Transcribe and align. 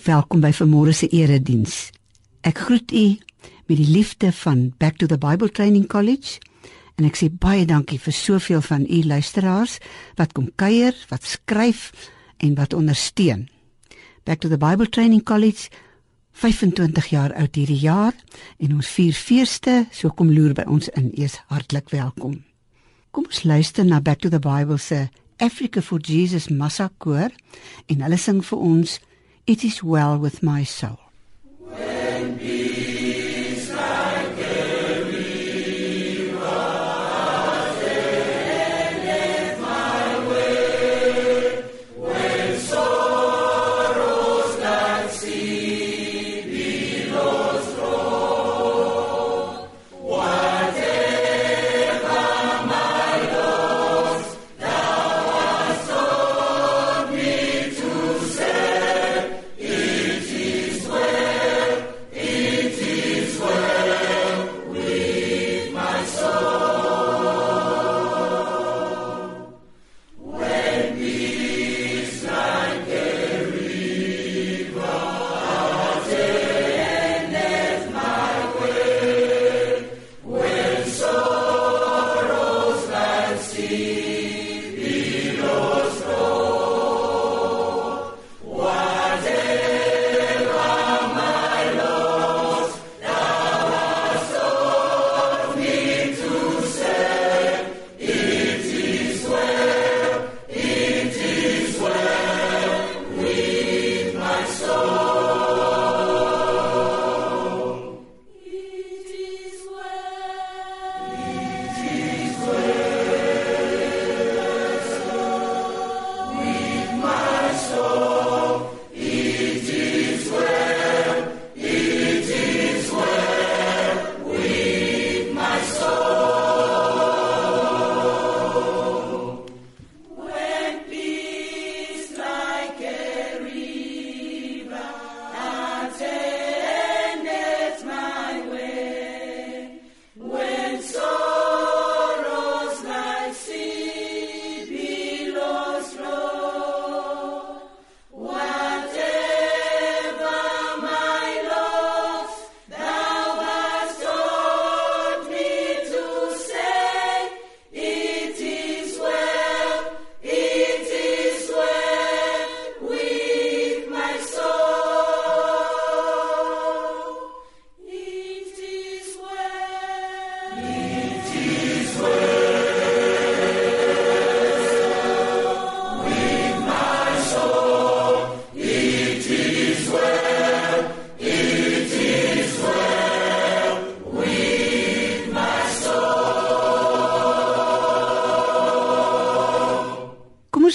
Hartlik 0.00 0.16
welkom 0.16 0.40
by 0.40 0.50
vanmôre 0.56 0.92
se 0.96 1.06
erediens. 1.12 1.90
Ek 2.40 2.56
groet 2.64 2.88
u 2.88 3.20
met 3.68 3.76
die 3.76 3.88
liefde 3.92 4.30
van 4.32 4.70
Back 4.80 4.96
to 4.96 5.06
the 5.06 5.18
Bible 5.20 5.50
Training 5.52 5.84
College 5.92 6.40
en 6.96 7.04
ek 7.04 7.18
sê 7.20 7.28
baie 7.28 7.66
dankie 7.68 7.98
vir 8.00 8.16
soveel 8.16 8.62
van 8.64 8.86
u 8.88 9.00
luisteraars 9.04 9.74
wat 10.16 10.32
kom 10.32 10.46
kuier, 10.56 10.96
wat 11.12 11.28
skryf 11.28 11.90
en 12.40 12.54
wat 12.56 12.72
ondersteun. 12.72 13.50
Back 14.24 14.40
to 14.40 14.48
the 14.48 14.56
Bible 14.56 14.88
Training 14.88 15.20
College 15.20 15.68
25 16.32 17.12
jaar 17.12 17.36
oud 17.36 17.60
hierdie 17.60 17.82
jaar 17.84 18.16
en 18.56 18.78
ons 18.78 18.94
vier 18.96 19.12
feeste, 19.12 19.84
so 19.92 20.08
kom 20.16 20.32
loer 20.32 20.56
by 20.56 20.64
ons 20.64 20.88
in. 20.96 21.12
Eers 21.12 21.42
hartlik 21.52 21.92
welkom. 21.92 22.40
Kom 23.12 23.28
ons 23.28 23.44
luister 23.44 23.84
na 23.84 24.00
Back 24.00 24.24
to 24.24 24.32
the 24.32 24.40
Bible 24.40 24.80
se 24.80 25.10
Africa 25.36 25.84
for 25.84 26.00
Jesus 26.00 26.48
Massa 26.48 26.88
koor 26.96 27.28
en 27.92 28.08
hulle 28.08 28.16
sing 28.16 28.40
vir 28.40 28.64
ons 28.72 28.96
It 29.50 29.64
is 29.64 29.82
well 29.82 30.16
with 30.16 30.44
my 30.44 30.62
soul. 30.62 31.09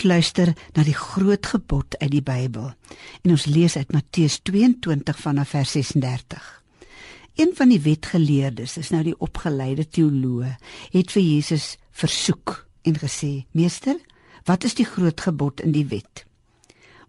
Luister 0.05 0.53
na 0.75 0.83
die 0.85 0.95
groot 0.95 1.45
gebod 1.45 1.97
uit 1.99 2.11
die 2.13 2.23
Bybel. 2.23 2.71
En 3.23 3.33
ons 3.33 3.47
lees 3.49 3.75
uit 3.77 3.91
Matteus 3.93 4.39
22 4.45 5.17
vanaf 5.19 5.55
vers 5.55 5.73
36. 5.75 6.45
Een 7.35 7.51
van 7.57 7.69
die 7.73 7.81
wetgeleerdes, 7.83 8.77
is 8.79 8.93
nou 8.93 9.01
die 9.03 9.17
opgeleide 9.19 9.83
teoloë, 9.83 10.53
het 10.93 11.11
vir 11.11 11.25
Jesus 11.25 11.75
versoek 11.91 12.61
en 12.87 12.95
gesê: 13.01 13.45
"Meester, 13.51 13.97
wat 14.45 14.63
is 14.63 14.77
die 14.77 14.85
groot 14.85 15.21
gebod 15.21 15.59
in 15.61 15.71
die 15.71 15.85
wet?" 15.85 16.25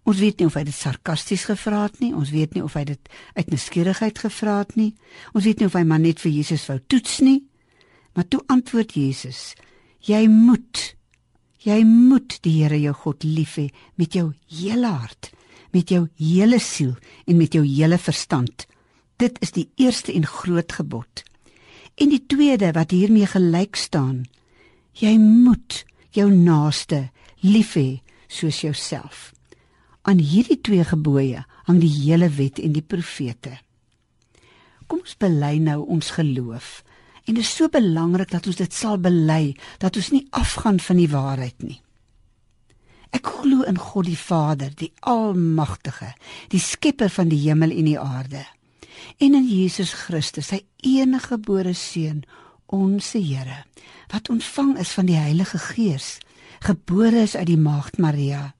Ons 0.07 0.19
weet 0.23 0.39
nie 0.39 0.47
of 0.47 0.55
hy 0.55 0.63
dit 0.63 0.75
sarkasties 0.75 1.43
gevra 1.49 1.83
het 1.83 1.99
nie. 1.99 2.13
Ons 2.15 2.29
weet 2.31 2.53
nie 2.55 2.63
of 2.63 2.73
hy 2.73 2.85
dit 2.87 3.09
uit 3.35 3.49
nuuskierigheid 3.51 4.19
gevra 4.19 4.59
het 4.59 4.75
nie. 4.75 4.93
Ons 5.33 5.43
weet 5.43 5.59
nie 5.59 5.67
of 5.67 5.75
hy 5.75 5.83
maar 5.83 5.99
net 5.99 6.19
vir 6.23 6.31
Jesus 6.31 6.63
wou 6.67 6.79
toets 6.87 7.19
nie. 7.19 7.41
Maar 8.15 8.27
toe 8.27 8.39
antwoord 8.47 8.93
Jesus: 8.95 9.53
"Jy 9.99 10.27
moet 10.27 10.96
Jy 11.65 11.81
moet 11.85 12.37
die 12.45 12.59
Here 12.61 12.77
jou 12.77 12.93
God 12.93 13.23
lief 13.25 13.55
hê 13.57 13.69
met 13.97 14.13
jou 14.13 14.31
hele 14.53 14.91
hart, 14.93 15.31
met 15.73 15.89
jou 15.89 16.05
hele 16.19 16.59
siel 16.61 16.93
en 17.25 17.37
met 17.37 17.53
jou 17.53 17.63
hele 17.65 17.97
verstand. 17.97 18.67
Dit 19.17 19.39
is 19.41 19.51
die 19.55 19.69
eerste 19.81 20.13
en 20.13 20.27
groot 20.29 20.71
gebod. 20.71 21.23
En 21.97 22.13
die 22.13 22.21
tweede 22.29 22.71
wat 22.77 22.93
hiermee 22.93 23.25
gelyk 23.25 23.75
staan, 23.75 24.27
jy 24.93 25.17
moet 25.17 25.83
jou 26.13 26.29
naaste 26.29 27.07
lief 27.41 27.73
hê 27.77 28.01
soos 28.29 28.61
jouself. 28.61 29.31
Aan 30.05 30.21
hierdie 30.21 30.59
twee 30.61 30.85
gebooie 30.85 31.41
hang 31.65 31.79
die 31.81 31.91
hele 31.91 32.29
wet 32.37 32.61
en 32.61 32.75
die 32.77 32.85
profete. 32.85 33.57
Kom 34.87 35.01
ons 35.01 35.17
bely 35.19 35.57
nou 35.59 35.81
ons 35.83 36.13
geloof. 36.15 36.83
En 37.27 37.35
dit 37.35 37.43
is 37.43 37.55
so 37.55 37.67
belangrik 37.67 38.31
dat 38.31 38.47
ons 38.47 38.55
dit 38.55 38.73
sal 38.73 38.97
bely, 39.03 39.51
dat 39.83 39.95
ons 39.99 40.13
nie 40.15 40.23
afgaan 40.31 40.79
van 40.79 40.99
die 40.99 41.09
waarheid 41.11 41.63
nie. 41.63 41.81
Ek 43.15 43.27
glo 43.39 43.65
in 43.67 43.79
God 43.79 44.07
die 44.07 44.19
Vader, 44.19 44.71
die 44.75 44.93
Almagtige, 45.07 46.13
die 46.51 46.61
skepper 46.63 47.11
van 47.11 47.31
die 47.31 47.39
hemel 47.45 47.71
en 47.75 47.87
die 47.87 47.99
aarde. 47.99 48.43
En 49.19 49.35
in 49.35 49.47
Jesus 49.47 49.93
Christus, 50.07 50.51
sy 50.51 50.61
enige 50.83 51.33
gebore 51.35 51.73
seun, 51.75 52.23
ons 52.67 53.13
Here, 53.15 53.63
wat 54.11 54.29
ontvang 54.31 54.75
is 54.79 54.91
van 54.95 55.07
die 55.07 55.19
Heilige 55.19 55.59
Gees, 55.71 56.17
gebore 56.63 57.23
is 57.27 57.35
uit 57.35 57.47
die 57.47 57.59
maagd 57.59 57.99
Maria, 58.01 58.53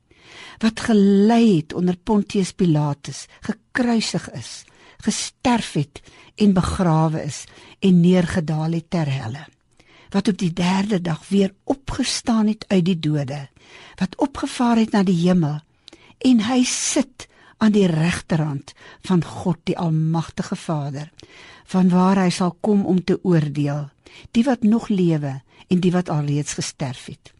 wat 0.63 0.87
gelei 0.87 1.57
het 1.59 1.75
onder 1.75 1.97
Pontius 1.97 2.53
Pilatus, 2.55 3.25
gekruisig 3.45 4.29
is, 4.35 4.63
gesterf 5.05 5.73
het 5.73 6.01
en 6.35 6.53
begrawe 6.53 7.23
is 7.23 7.43
en 7.79 7.99
neergedaal 7.99 8.71
het 8.71 8.89
ter 8.89 9.11
helle. 9.11 9.45
Wat 10.09 10.27
op 10.27 10.37
die 10.37 10.53
3de 10.53 11.01
dag 11.01 11.27
weer 11.27 11.53
opgestaan 11.63 12.47
het 12.47 12.65
uit 12.67 12.85
die 12.85 12.99
dode 12.99 13.47
wat 13.97 14.15
opgevaar 14.15 14.77
het 14.77 14.91
na 14.91 15.03
die 15.03 15.17
hemel 15.17 15.59
en 16.25 16.43
hy 16.47 16.61
sit 16.69 17.27
aan 17.57 17.73
die 17.73 17.87
regterhand 17.89 18.73
van 19.05 19.23
God 19.25 19.59
die 19.69 19.77
almagtige 19.77 20.55
Vader 20.55 21.09
vanwaar 21.67 22.21
hy 22.23 22.29
sal 22.33 22.53
kom 22.61 22.85
om 22.85 23.01
te 23.03 23.17
oordeel 23.23 23.87
die 24.37 24.45
wat 24.47 24.63
nog 24.63 24.89
lewe 24.93 25.39
en 25.67 25.81
die 25.83 25.91
wat 25.91 26.09
alreeds 26.09 26.55
gesterf 26.57 27.09
het. 27.11 27.33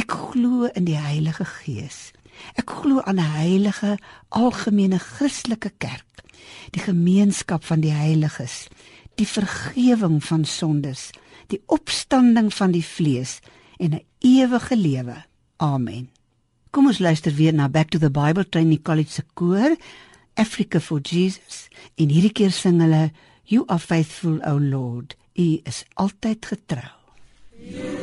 Ek 0.00 0.10
glo 0.10 0.70
in 0.72 0.86
die 0.88 0.96
Heilige 0.96 1.44
Gees. 1.44 2.10
Ek 2.56 2.70
glo 2.80 3.02
aan 3.04 3.20
'n 3.20 3.32
heilige, 3.36 3.98
algemene 4.28 4.98
Christelike 4.98 5.72
kerk, 5.78 6.24
die 6.70 6.82
gemeenskap 6.82 7.64
van 7.64 7.80
die 7.80 7.94
heiliges, 7.94 8.66
die 9.16 9.26
vergifnis 9.26 10.28
van 10.28 10.44
sondes, 10.44 11.10
die 11.52 11.62
opstanding 11.66 12.50
van 12.54 12.72
die 12.74 12.84
vlees 12.84 13.40
en 13.78 13.94
'n 13.94 14.04
ewige 14.18 14.76
lewe. 14.76 15.24
Amen. 15.56 16.10
Kom 16.70 16.86
ons 16.86 16.98
luister 16.98 17.34
weer 17.34 17.54
na 17.54 17.68
Back 17.68 17.90
to 17.90 17.98
the 17.98 18.10
Bible 18.10 18.44
Training 18.44 18.82
College 18.82 19.10
se 19.10 19.22
koor, 19.34 19.76
Africa 20.34 20.80
for 20.80 21.00
Jesus. 21.00 21.68
En 21.94 22.08
hierdie 22.08 22.32
keer 22.32 22.52
sing 22.52 22.80
hulle 22.80 23.12
You 23.44 23.64
are 23.66 23.78
faithful, 23.78 24.40
O 24.44 24.58
Lord. 24.58 25.16
U 25.34 25.60
is 25.64 25.84
altyd 25.94 26.46
getrou. 26.46 26.90
You 27.56 27.95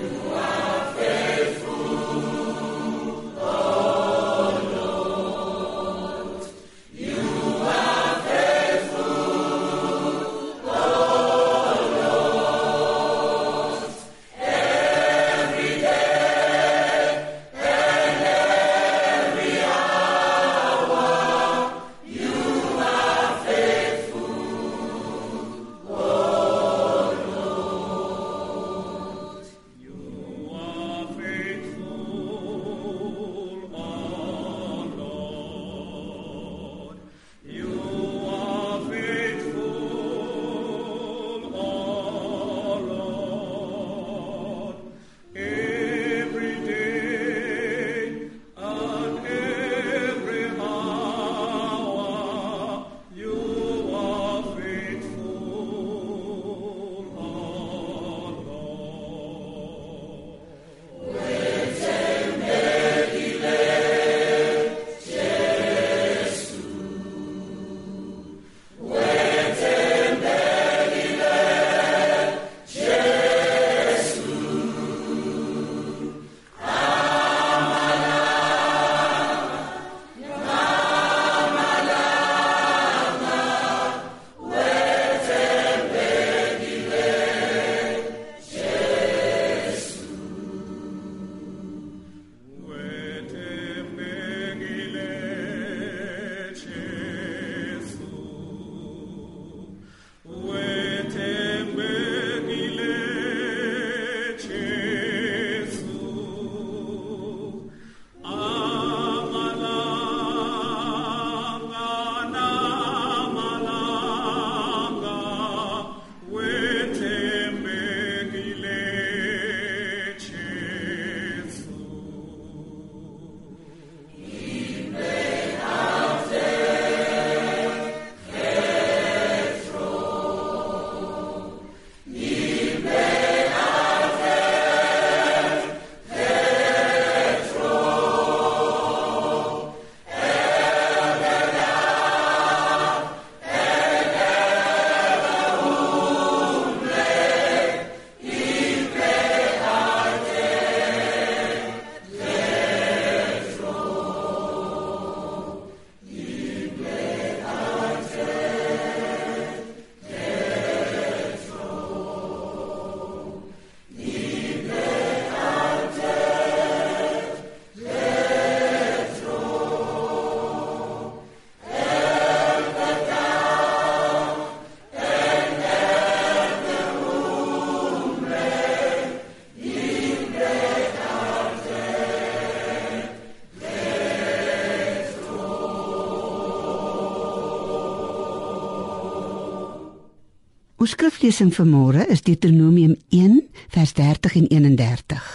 Ons 190.83 190.97
skriflesing 190.97 191.53
vir 191.55 191.67
môre 191.69 192.01
is 192.11 192.25
Deuteronomium 192.27 192.97
1 193.15 193.37
vers 193.71 193.91
30 193.95 194.33
en 194.35 194.47
31. 194.51 195.27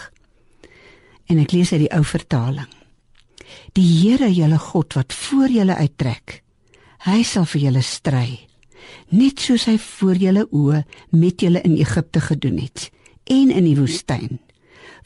En 1.25 1.39
ek 1.41 1.53
lees 1.55 1.71
uit 1.73 1.87
die 1.87 1.93
ou 1.95 2.03
vertaling. 2.05 2.67
Die 3.73 3.85
Here 3.87 4.27
julle 4.29 4.59
God 4.61 4.93
wat 4.99 5.15
voor 5.17 5.49
julle 5.49 5.73
uittrek, 5.79 6.35
hy 7.07 7.23
sal 7.25 7.47
vir 7.49 7.63
julle 7.63 7.81
stry, 7.81 8.27
net 9.09 9.41
soos 9.41 9.65
hy 9.71 9.79
voor 9.81 10.21
julle 10.21 10.43
oë 10.53 10.83
met 11.17 11.41
julle 11.41 11.63
in 11.65 11.79
Egipte 11.81 12.21
gedoen 12.27 12.59
het 12.61 12.91
en 13.25 13.49
in 13.49 13.65
die 13.65 13.77
woestyn, 13.79 14.37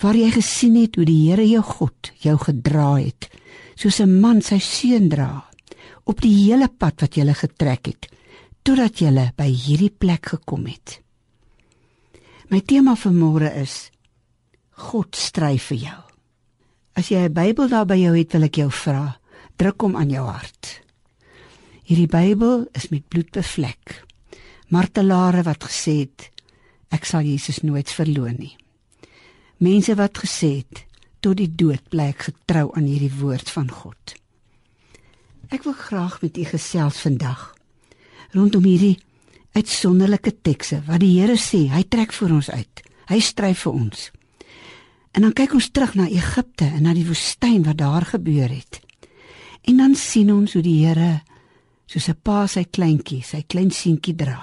waar 0.04 0.20
jy 0.20 0.28
gesien 0.36 0.76
het 0.82 1.00
hoe 1.00 1.08
die 1.08 1.22
Here 1.22 1.46
jou 1.48 1.64
God 1.70 2.12
jou 2.26 2.36
gedra 2.50 2.98
het, 2.98 3.30
soos 3.80 4.02
'n 4.04 4.20
man 4.20 4.42
sy 4.42 4.60
seun 4.60 5.08
dra, 5.08 5.48
op 6.04 6.20
die 6.20 6.36
hele 6.36 6.68
pad 6.68 7.00
wat 7.00 7.16
jy 7.16 7.32
getrek 7.32 7.88
het 7.88 8.12
totdat 8.64 9.02
jy 9.04 9.12
by 9.36 9.50
hierdie 9.52 9.92
plek 9.92 10.32
gekom 10.34 10.68
het. 10.72 11.02
My 12.48 12.62
tema 12.64 12.96
vir 12.96 13.12
môre 13.12 13.50
is 13.60 13.90
God 14.90 15.16
stry 15.16 15.58
vir 15.60 15.78
jou. 15.78 16.02
As 16.96 17.10
jy 17.10 17.26
'n 17.28 17.34
Bybel 17.34 17.68
daar 17.68 17.86
by 17.86 17.96
jou 17.96 18.16
het, 18.16 18.34
wil 18.34 18.44
ek 18.44 18.58
jou 18.58 18.70
vra, 18.72 19.20
druk 19.58 19.82
hom 19.82 19.96
aan 19.96 20.10
jou 20.10 20.26
hart. 20.26 20.82
Hierdie 21.84 22.08
Bybel 22.08 22.68
is 22.74 22.90
met 22.90 23.08
bloed 23.10 23.32
bevlek. 23.32 24.06
Martelare 24.70 25.44
wat 25.44 25.64
gesê 25.64 26.00
het 26.00 26.32
ek 26.90 27.06
sal 27.06 27.22
Jesus 27.22 27.64
nooit 27.64 27.90
verloon 27.90 28.36
nie. 28.40 28.56
Mense 29.58 29.96
wat 29.96 30.18
gesê 30.18 30.64
het 30.64 30.86
tot 31.20 31.38
die 31.38 31.56
dood 31.56 31.90
bly 31.90 32.10
ek 32.14 32.22
getrou 32.30 32.72
aan 32.76 32.86
hierdie 32.86 33.20
woord 33.20 33.50
van 33.50 33.70
God. 33.70 34.16
Ek 35.50 35.64
wil 35.64 35.74
graag 35.74 36.22
met 36.22 36.38
u 36.38 36.44
gesels 36.44 36.98
vandag 37.02 37.53
rondom 38.34 38.66
hierdie 38.66 38.98
uitsonderlike 39.54 40.34
tekste 40.42 40.82
wat 40.88 41.02
die 41.04 41.14
Here 41.20 41.38
sê, 41.38 41.68
hy 41.70 41.84
trek 41.90 42.14
vir 42.14 42.34
ons 42.34 42.50
uit. 42.50 42.84
Hy 43.10 43.20
stry 43.22 43.54
vir 43.54 43.74
ons. 43.74 44.08
En 45.14 45.22
dan 45.22 45.36
kyk 45.38 45.54
ons 45.54 45.70
terug 45.70 45.94
na 45.96 46.08
Egipte 46.10 46.66
en 46.66 46.88
na 46.88 46.94
die 46.98 47.06
woestyn 47.06 47.62
wat 47.68 47.78
daar 47.78 48.08
gebeur 48.16 48.50
het. 48.50 48.82
En 49.70 49.78
dan 49.78 49.94
sien 49.96 50.32
ons 50.34 50.54
hoe 50.54 50.64
die 50.66 50.80
Here 50.86 51.22
soos 51.86 52.10
'n 52.10 52.18
pa 52.24 52.48
sy 52.48 52.64
kleintjie, 52.64 53.22
sy 53.22 53.44
klein 53.48 53.72
seentjie 53.72 54.16
dra. 54.16 54.42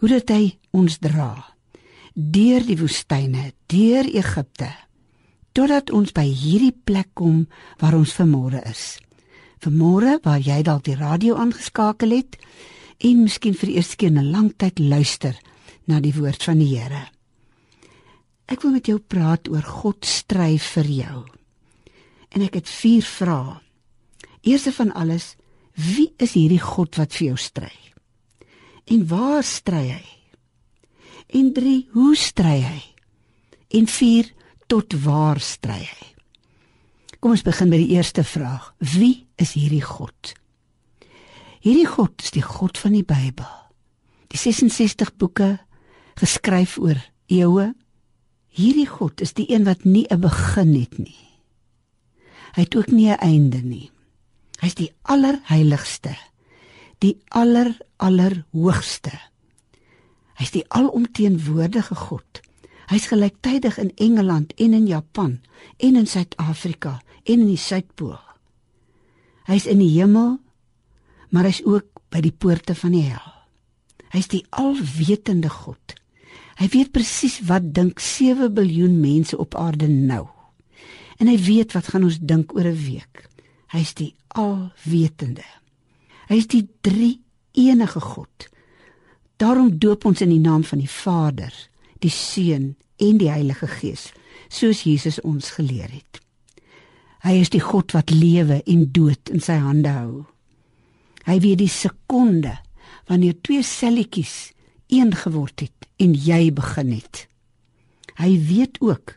Hoe 0.00 0.08
dit 0.08 0.30
hy 0.30 0.58
ons 0.72 0.98
dra 0.98 1.50
deur 2.14 2.64
die 2.66 2.76
woestyne, 2.76 3.52
deur 3.66 4.04
Egipte 4.04 4.70
totdat 5.52 5.90
ons 5.90 6.12
by 6.12 6.26
hierdie 6.26 6.74
plek 6.84 7.10
kom 7.14 7.46
waar 7.80 7.94
ons 7.94 8.12
vanmôre 8.14 8.62
is. 8.70 8.98
Vanmôre 9.60 10.18
waar 10.22 10.38
jy 10.38 10.62
dalk 10.62 10.84
die 10.84 10.96
radio 10.96 11.36
aangeskakel 11.36 12.14
het 12.14 12.38
en 13.00 13.22
miskien 13.24 13.56
vir 13.56 13.70
die 13.70 13.76
eerste 13.80 13.96
keer 13.96 14.12
in 14.12 14.18
'n 14.18 14.32
lang 14.32 14.52
tyd 14.56 14.78
luister 14.78 15.36
na 15.86 16.00
die 16.00 16.14
woord 16.14 16.42
van 16.42 16.58
die 16.58 16.76
Here. 16.76 17.08
Ek 18.46 18.62
wil 18.62 18.72
met 18.72 18.86
jou 18.86 18.98
praat 18.98 19.48
oor 19.48 19.62
God 19.62 20.04
stry 20.04 20.58
vir 20.58 20.84
jou. 20.84 21.24
En 22.30 22.42
ek 22.42 22.54
het 22.54 22.68
4 22.68 23.02
vrae. 23.02 23.60
Eerste 24.42 24.72
van 24.72 24.92
alles, 24.92 25.36
wie 25.74 26.12
is 26.18 26.32
hierdie 26.32 26.60
God 26.60 26.96
wat 26.96 27.14
vir 27.14 27.26
jou 27.26 27.36
stry? 27.36 27.72
En 28.86 29.06
waar 29.06 29.44
stry 29.44 29.86
hy? 29.90 30.06
En 31.38 31.52
3, 31.52 31.88
hoe 31.92 32.16
stry 32.16 32.60
hy? 32.60 32.82
En 33.78 33.86
4, 33.86 34.32
tot 34.66 34.94
waar 35.04 35.40
stry 35.40 35.82
hy? 35.86 36.06
Kom 37.20 37.36
ons 37.36 37.44
begin 37.46 37.70
by 37.70 37.76
die 37.76 37.94
eerste 37.94 38.24
vraag. 38.24 38.72
Wie 38.78 39.26
is 39.36 39.52
hierdie 39.52 39.84
God? 39.84 40.34
Hierdie 41.60 41.88
God 41.88 42.22
is 42.24 42.32
die 42.32 42.44
God 42.44 42.78
van 42.80 42.94
die 42.96 43.04
Bybel. 43.04 43.48
Die 44.32 44.38
66 44.40 45.12
boeke 45.20 45.58
geskryf 46.20 46.78
oor 46.80 46.96
eeue. 47.28 47.74
Hierdie 48.48 48.88
God 48.88 49.20
is 49.20 49.34
die 49.36 49.44
een 49.52 49.66
wat 49.68 49.84
nie 49.84 50.06
'n 50.08 50.20
begin 50.20 50.74
het 50.74 50.98
nie. 50.98 51.20
Hy 52.56 52.62
het 52.62 52.76
ook 52.76 52.90
nie 52.90 53.08
'n 53.08 53.20
einde 53.20 53.60
nie. 53.62 53.90
Hy's 54.60 54.74
die 54.74 54.92
allerheiligste, 55.02 56.16
die 56.98 57.16
aller 57.28 57.76
allerhoogste. 57.96 59.12
Hy's 60.34 60.50
die 60.50 60.64
alomteenwoordige 60.68 61.94
God. 61.94 62.40
Hy's 62.88 63.06
gelyktydig 63.06 63.78
in 63.78 63.92
Engeland 63.96 64.54
en 64.54 64.74
in 64.74 64.86
Japan 64.86 65.40
en 65.76 65.96
in 65.96 66.06
Suid-Afrika 66.06 67.02
en 67.24 67.40
in 67.40 67.46
die 67.46 67.56
Suidpool. 67.56 68.18
Hy's 69.44 69.66
in 69.66 69.78
die 69.78 70.00
hemel, 70.00 70.38
maar 71.30 71.46
hy's 71.48 71.62
ook 71.64 72.02
by 72.10 72.20
die 72.24 72.34
poorte 72.34 72.74
van 72.74 72.94
die 72.94 73.06
hel. 73.06 73.32
Hy's 74.10 74.28
die 74.30 74.42
alwetende 74.50 75.50
God. 75.50 75.94
Hy 76.58 76.68
weet 76.74 76.92
presies 76.92 77.38
wat 77.48 77.70
dink 77.74 78.02
7 78.02 78.52
miljard 78.52 78.98
mense 79.00 79.38
op 79.38 79.54
aarde 79.54 79.88
nou. 79.88 80.26
En 81.20 81.28
hy 81.30 81.36
weet 81.40 81.72
wat 81.76 81.92
gaan 81.92 82.04
ons 82.04 82.18
dink 82.20 82.54
oor 82.54 82.66
'n 82.66 82.84
week. 82.84 83.28
Hy's 83.72 83.94
die 83.94 84.14
alwetende. 84.28 85.46
Hy's 86.28 86.46
die 86.46 86.68
drie 86.80 87.20
enige 87.52 88.00
God. 88.00 88.48
Daarom 89.36 89.78
doop 89.78 90.04
ons 90.04 90.20
in 90.20 90.28
die 90.28 90.42
naam 90.42 90.64
van 90.64 90.78
die 90.78 90.90
Vader, 90.90 91.52
die 91.98 92.10
Seun 92.10 92.76
en 92.96 93.18
die 93.18 93.30
Heilige 93.30 93.66
Gees, 93.66 94.12
soos 94.48 94.82
Jesus 94.82 95.20
ons 95.20 95.50
geleer 95.50 95.90
het. 95.90 96.20
Hy 97.20 97.40
is 97.40 97.50
die 97.52 97.60
God 97.60 97.92
wat 97.92 98.10
lewe 98.10 98.62
en 98.66 98.86
dood 98.92 99.30
in 99.32 99.40
sy 99.40 99.58
hande 99.60 99.88
hou. 99.88 100.26
Hy 101.30 101.38
weet 101.38 101.60
die 101.62 101.70
sekonde 101.70 102.56
wanneer 103.06 103.36
twee 103.46 103.62
selletjies 103.62 104.50
een 104.90 105.14
geword 105.14 105.62
het 105.62 105.86
en 106.02 106.14
jy 106.18 106.48
begin 106.54 106.90
het. 106.96 107.26
Hy 108.18 108.34
weet 108.48 108.80
ook 108.82 109.14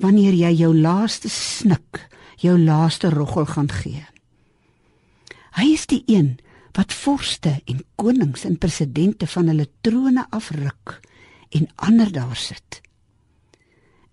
wanneer 0.00 0.32
jy 0.32 0.52
jou 0.62 0.70
laaste 0.72 1.28
snik, 1.28 2.06
jou 2.40 2.56
laaste 2.56 3.10
roggel 3.12 3.44
gaan 3.50 3.68
gee. 3.68 4.04
Hy 5.58 5.66
is 5.74 5.84
die 5.90 6.00
een 6.08 6.38
wat 6.76 6.94
vorste 6.94 7.58
en 7.68 7.82
konings 8.00 8.46
en 8.48 8.56
presidente 8.56 9.28
van 9.28 9.50
hulle 9.52 9.66
trone 9.84 10.24
afruk 10.32 11.00
en 11.50 11.68
ander 11.76 12.12
daar 12.14 12.38
sit. 12.38 12.80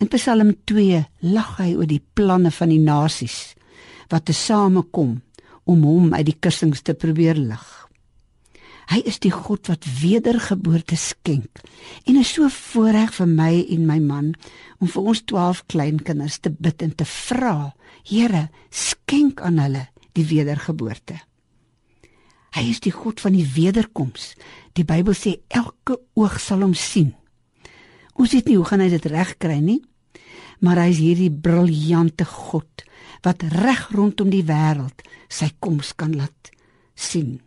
In 0.03 0.11
Psalm 0.11 0.51
2 0.65 1.05
lag 1.31 1.55
hy 1.61 1.71
oor 1.77 1.87
die 1.87 2.03
planne 2.13 2.51
van 2.51 2.73
die 2.73 2.81
nasies 2.81 3.55
wat 4.11 4.27
te 4.27 4.35
same 4.35 4.83
kom 4.91 5.21
om 5.67 5.83
hom 5.87 6.13
uit 6.15 6.25
die 6.31 6.39
kussings 6.39 6.83
te 6.85 6.95
probeer 6.97 7.37
lig. 7.39 7.65
Hy 8.87 9.01
is 9.09 9.19
die 9.19 9.33
God 9.35 9.67
wat 9.67 9.83
wedergeboorte 9.99 10.95
skenk 10.95 11.59
en 12.07 12.19
is 12.21 12.31
so 12.37 12.47
voorreg 12.51 13.11
vir 13.17 13.27
my 13.27 13.51
en 13.75 13.83
my 13.89 13.97
man 13.99 14.31
om 14.79 14.87
vir 14.87 15.09
ons 15.11 15.23
12 15.27 15.65
kleinkinders 15.73 16.39
te 16.39 16.53
bid 16.55 16.85
en 16.85 16.93
te 16.95 17.07
vra, 17.07 17.73
Here, 18.07 18.45
skenk 18.71 19.41
aan 19.43 19.57
hulle 19.59 19.81
die 20.15 20.23
wedergeboorte. 20.29 21.17
Hy 22.55 22.63
is 22.71 22.79
die 22.79 22.93
God 22.95 23.19
van 23.19 23.35
die 23.35 23.43
wederkoms. 23.43 24.31
Die 24.79 24.85
Bybel 24.87 25.15
sê 25.17 25.35
elke 25.51 25.97
oog 26.15 26.37
sal 26.39 26.63
hom 26.63 26.71
sien. 26.71 27.11
Ons 28.15 28.31
weet 28.31 28.47
nie 28.47 28.55
hoe 28.55 28.67
gaan 28.69 28.85
hy 28.85 28.87
dit 28.93 29.09
regkry 29.11 29.59
nie, 29.59 29.81
maar 30.63 30.79
hy 30.81 30.87
is 30.93 31.01
hierdie 31.03 31.29
briljante 31.29 32.25
God 32.25 32.86
wat 33.21 33.41
reg 33.41 33.89
rondom 33.91 34.29
die 34.29 34.45
wêreld 34.45 35.01
sy 35.27 35.49
koms 35.59 35.95
kan 35.95 36.15
laat 36.15 36.51
sien. 36.95 37.41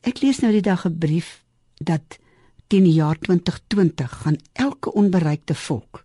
Ek 0.00 0.22
lees 0.22 0.40
nou 0.40 0.52
die 0.52 0.64
dag 0.64 0.86
'n 0.86 0.98
brief 0.98 1.44
dat 1.80 2.18
teen 2.68 2.84
die 2.84 2.98
jaar 2.98 3.18
2020 3.18 4.10
gaan 4.22 4.38
elke 4.52 4.92
onbereikte 4.92 5.54
volk 5.54 6.04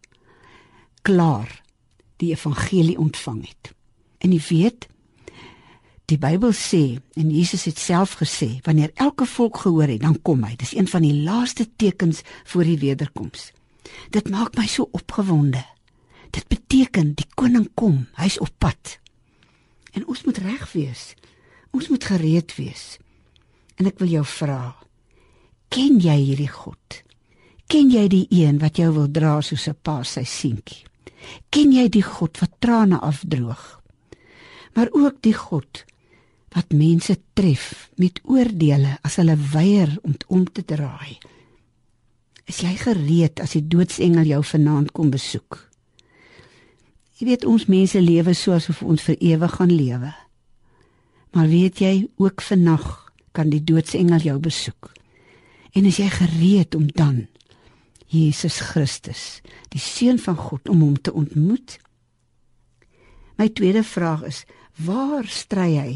klaar 1.05 1.61
die 2.17 2.31
evangelie 2.33 2.97
ontvang 2.97 3.43
het. 3.47 3.73
En 4.17 4.33
jy 4.33 4.41
weet, 4.49 4.87
die 6.09 6.17
Bybel 6.17 6.53
sê 6.57 6.97
en 7.17 7.29
Jesus 7.29 7.65
het 7.69 7.79
self 7.81 8.17
gesê, 8.21 8.59
wanneer 8.65 8.91
elke 8.95 9.25
volk 9.25 9.61
gehoor 9.65 9.91
het, 9.91 10.01
dan 10.01 10.17
kom 10.21 10.43
hy. 10.45 10.55
Dis 10.57 10.73
een 10.73 10.89
van 10.89 11.05
die 11.05 11.13
laaste 11.25 11.67
tekens 11.75 12.23
voor 12.45 12.63
die 12.63 12.79
wederkoms. 12.81 13.51
Dit 14.09 14.29
maak 14.33 14.57
my 14.57 14.65
so 14.67 14.89
opgewonde. 14.91 15.61
Dit 16.33 16.47
beteken 16.49 17.13
die 17.13 17.27
koning 17.37 17.69
kom, 17.77 18.05
hy's 18.17 18.39
op 18.41 18.53
pad. 18.57 18.97
En 19.95 20.05
ons 20.11 20.23
moet 20.27 20.37
reg 20.43 20.65
wees. 20.75 21.03
Ons 21.75 21.89
moet 21.91 22.03
gereed 22.03 22.55
wees. 22.59 22.97
En 23.79 23.87
ek 23.89 23.99
wil 24.03 24.11
jou 24.19 24.25
vra, 24.37 24.75
ken 25.73 25.99
jy 26.03 26.15
hierdie 26.21 26.51
God? 26.51 27.01
Ken 27.71 27.89
jy 27.91 28.05
die 28.11 28.25
een 28.29 28.59
wat 28.61 28.77
jou 28.79 28.91
wil 28.95 29.09
dra 29.11 29.39
soos 29.41 29.67
'n 29.67 29.75
pa 29.81 30.03
sy 30.03 30.23
seentjie? 30.23 30.85
Ken 31.49 31.71
jy 31.71 31.89
die 31.89 32.05
God 32.05 32.37
wat 32.39 32.59
trane 32.59 32.99
afdroog? 32.99 33.81
Maar 34.75 34.89
ook 34.91 35.21
die 35.21 35.33
God 35.33 35.85
wat 36.55 36.71
mense 36.71 37.17
tref 37.33 37.89
met 37.99 38.21
oordeele 38.23 38.97
as 39.03 39.15
hulle 39.15 39.35
weier 39.35 39.97
om 40.03 40.15
om 40.27 40.45
te 40.45 40.63
draai. 40.63 41.17
Is 42.45 42.61
jy 42.61 42.75
gereed 42.77 43.39
as 43.39 43.55
die 43.57 43.67
doodsengel 43.67 44.23
jou 44.29 44.43
vanaand 44.43 44.91
kom 44.91 45.09
besoek? 45.09 45.74
Jy 47.25 47.31
weet 47.31 47.45
ons 47.49 47.63
mense 47.65 47.97
lewe 47.97 48.35
soos 48.37 48.67
of 48.69 48.83
ons 48.85 49.01
vir 49.01 49.15
ewig 49.17 49.53
gaan 49.57 49.71
lewe. 49.73 50.11
Maar 51.33 51.47
weet 51.49 51.79
jy 51.81 51.93
ook 52.21 52.43
vannag 52.45 52.83
kan 53.33 53.49
die 53.49 53.63
doodsengel 53.65 54.21
jou 54.21 54.35
besoek. 54.37 54.91
En 55.73 55.87
is 55.89 55.97
jy 55.97 56.05
gereed 56.13 56.77
om 56.77 56.85
dan 56.85 57.23
Jesus 58.13 58.59
Christus, 58.61 59.41
die 59.73 59.81
seun 59.81 60.21
van 60.21 60.37
God 60.37 60.69
om 60.69 60.85
hom 60.85 61.01
te 61.01 61.15
ontmoet? 61.17 61.79
My 63.41 63.49
tweede 63.49 63.81
vraag 63.81 64.27
is: 64.29 64.43
waar 64.77 65.25
stry 65.25 65.71
hy 65.81 65.91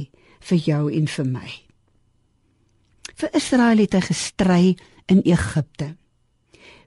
vir 0.50 0.66
jou 0.66 0.82
en 0.90 1.06
vir 1.14 1.30
my? 1.30 1.50
Vir 3.22 3.38
Israel 3.38 3.86
het 3.86 3.94
hy 3.94 4.02
gestry 4.10 4.64
in 5.06 5.22
Egipte. 5.30 5.94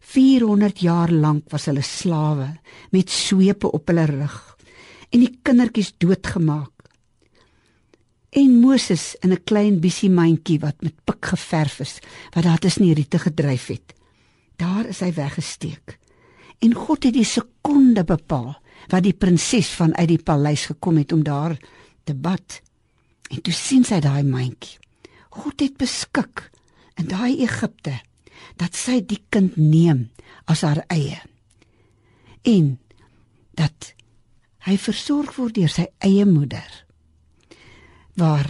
400 0.02 0.82
jaar 0.82 1.12
lank 1.14 1.50
was 1.54 1.68
hulle 1.70 1.84
slawe 1.86 2.48
met 2.90 3.10
swepe 3.10 3.70
op 3.70 3.88
hulle 3.88 4.04
rug 4.10 4.38
en 5.12 5.20
die 5.22 5.32
kindertjies 5.44 5.92
doodgemaak. 6.00 6.70
En 8.32 8.60
Moses 8.60 9.14
in 9.20 9.32
'n 9.32 9.44
klein 9.44 9.80
bietjie 9.80 10.10
mandjie 10.10 10.58
wat 10.58 10.80
met 10.80 11.04
pik 11.04 11.24
geverf 11.24 11.80
is, 11.80 12.00
wat 12.34 12.44
daar 12.44 12.58
tussen 12.58 12.82
die 12.82 12.94
riete 12.94 13.18
gedryf 13.18 13.66
het. 13.66 13.94
Daar 14.56 14.86
is 14.86 15.00
hy 15.00 15.12
weggesteek. 15.12 15.98
En 16.58 16.74
God 16.74 17.04
het 17.04 17.14
die 17.14 17.24
sekonde 17.24 18.04
bepaal 18.04 18.56
wat 18.88 19.02
die 19.02 19.12
prinses 19.12 19.68
van 19.68 19.94
uit 19.96 20.08
die 20.08 20.22
paleis 20.22 20.66
gekom 20.66 20.96
het 20.96 21.12
om 21.12 21.22
daar 21.22 21.56
te 22.04 22.14
bad. 22.14 22.60
En 23.30 23.42
toe 23.42 23.52
sien 23.52 23.84
sy 23.84 24.00
daai 24.00 24.22
mandjie. 24.22 24.78
God 25.30 25.60
het 25.60 25.76
beskik 25.76 26.50
in 26.96 27.06
daai 27.06 27.42
Egipte 27.42 28.00
dat 28.62 28.78
sy 28.78 29.00
die 29.02 29.20
kind 29.32 29.56
neem 29.58 30.06
as 30.50 30.62
haar 30.66 30.84
eie. 30.92 31.18
En 32.46 32.76
dat 33.58 33.92
hy 34.66 34.76
versorg 34.78 35.34
word 35.38 35.58
deur 35.58 35.72
sy 35.72 35.88
eie 36.06 36.26
moeder 36.28 36.70
waar 38.18 38.46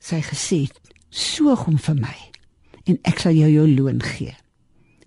sy 0.00 0.22
gesê 0.24 0.64
het 0.68 0.94
soog 1.10 1.66
hom 1.68 1.78
vir 1.82 1.98
my 1.98 2.16
en 2.88 3.00
ek 3.06 3.20
sal 3.22 3.36
jou 3.36 3.50
jou 3.50 3.66
loon 3.68 4.00
gee. 4.02 4.32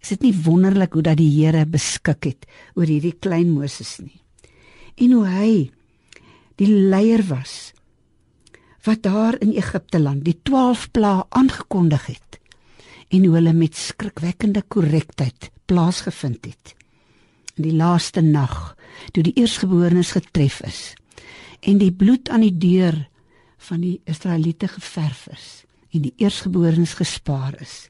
Is 0.03 0.13
dit 0.13 0.27
nie 0.27 0.35
wonderlik 0.45 0.93
hoe 0.93 1.05
dat 1.05 1.17
die 1.17 1.31
Here 1.31 1.63
beskik 1.65 2.27
het 2.27 2.47
oor 2.75 2.89
hierdie 2.89 3.15
klein 3.23 3.53
Moses 3.55 3.95
nie? 4.03 4.19
En 4.99 5.15
hoe 5.15 5.25
hy 5.31 5.53
die 6.61 6.69
leier 6.69 7.23
was 7.31 7.71
wat 8.83 9.01
daar 9.07 9.39
in 9.41 9.55
Egipte 9.55 9.99
land 10.03 10.25
die 10.27 10.35
12 10.43 10.89
plaae 10.93 11.23
aangekondig 11.31 12.05
het 12.11 12.39
en 13.13 13.25
hoe 13.27 13.35
hulle 13.37 13.53
met 13.53 13.77
skrikwekkende 13.77 14.63
korrektheid 14.73 15.51
plaasgevind 15.69 16.45
het. 16.49 16.73
In 17.55 17.67
die 17.67 17.75
laaste 17.77 18.23
nag 18.25 18.73
toe 19.13 19.23
die 19.25 19.35
eerstgeborenes 19.37 20.15
getref 20.17 20.61
is 20.65 20.81
en 21.61 21.79
die 21.79 21.93
bloed 21.93 22.29
aan 22.33 22.43
die 22.43 22.57
deur 22.57 22.97
van 23.69 23.83
die 23.85 23.99
Israeliete 24.09 24.67
geverf 24.67 25.27
is 25.31 25.47
en 25.93 26.07
die 26.07 26.13
eerstgeborenes 26.17 26.95
gespaar 26.97 27.55
is. 27.61 27.87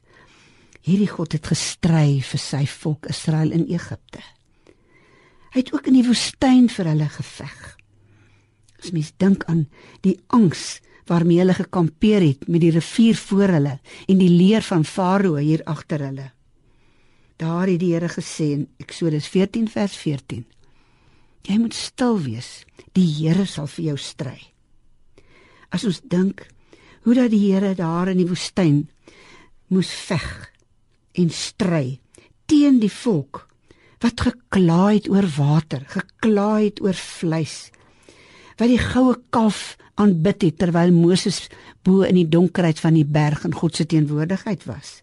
Hierdie 0.84 1.08
God 1.08 1.32
het 1.32 1.48
gestry 1.48 2.20
vir 2.20 2.40
sy 2.40 2.66
volk 2.68 3.08
Israel 3.08 3.54
in 3.56 3.64
Egipte. 3.72 4.20
Hy 5.54 5.62
het 5.62 5.72
ook 5.72 5.88
in 5.88 5.96
die 5.96 6.04
woestyn 6.04 6.68
vir 6.68 6.90
hulle 6.92 7.08
geveg. 7.08 7.60
As 8.82 8.92
mens 8.92 9.14
dink 9.22 9.46
aan 9.48 9.64
die 10.04 10.18
angs 10.36 10.82
waarmee 11.06 11.38
hulle 11.42 11.54
gekampeer 11.54 12.22
het 12.24 12.48
met 12.48 12.62
die 12.64 12.72
rivier 12.74 13.16
voor 13.16 13.52
hulle 13.58 13.78
en 14.08 14.18
die 14.18 14.30
leer 14.30 14.62
van 14.62 14.84
Farao 14.84 15.36
hier 15.36 15.64
agter 15.64 16.00
hulle. 16.06 16.30
Daar 17.36 17.66
het 17.66 17.80
die 17.82 17.92
Here 17.94 18.08
gesê 18.08 18.52
in 18.54 18.68
Eksodus 18.78 19.26
14 19.28 19.68
vers 19.68 19.96
14: 19.96 20.44
Jy 21.44 21.56
moet 21.58 21.74
stil 21.74 22.20
wees. 22.22 22.64
Die 22.94 23.06
Here 23.06 23.46
sal 23.46 23.66
vir 23.66 23.84
jou 23.90 23.96
stry. 23.98 24.38
As 25.74 25.84
ons 25.84 26.00
dink 26.00 26.46
hoe 27.04 27.14
dat 27.14 27.32
die 27.34 27.42
Here 27.50 27.74
daar 27.74 28.08
in 28.12 28.22
die 28.22 28.28
woestyn 28.28 28.84
moes 29.68 29.90
veg 29.90 30.28
en 31.18 31.30
stry 31.30 31.98
teen 32.46 32.78
die 32.80 32.92
volk 32.92 33.44
wat 34.04 34.20
gekla 34.20 34.90
het 34.92 35.08
oor 35.08 35.24
water, 35.36 35.84
gekla 35.88 36.58
het 36.60 36.82
oor 36.84 36.96
vleis. 36.98 37.70
Wat 38.60 38.68
die 38.68 38.80
goue 38.80 39.16
kalf 39.32 39.78
aanbid 39.94 40.42
het 40.42 40.58
terwyl 40.58 40.92
Moses 40.92 41.48
bo 41.82 42.02
in 42.02 42.14
die 42.14 42.28
donkerheid 42.28 42.80
van 42.80 42.94
die 42.94 43.06
berg 43.06 43.44
in 43.44 43.54
God 43.54 43.76
se 43.76 43.86
teenwoordigheid 43.86 44.64
was. 44.64 45.02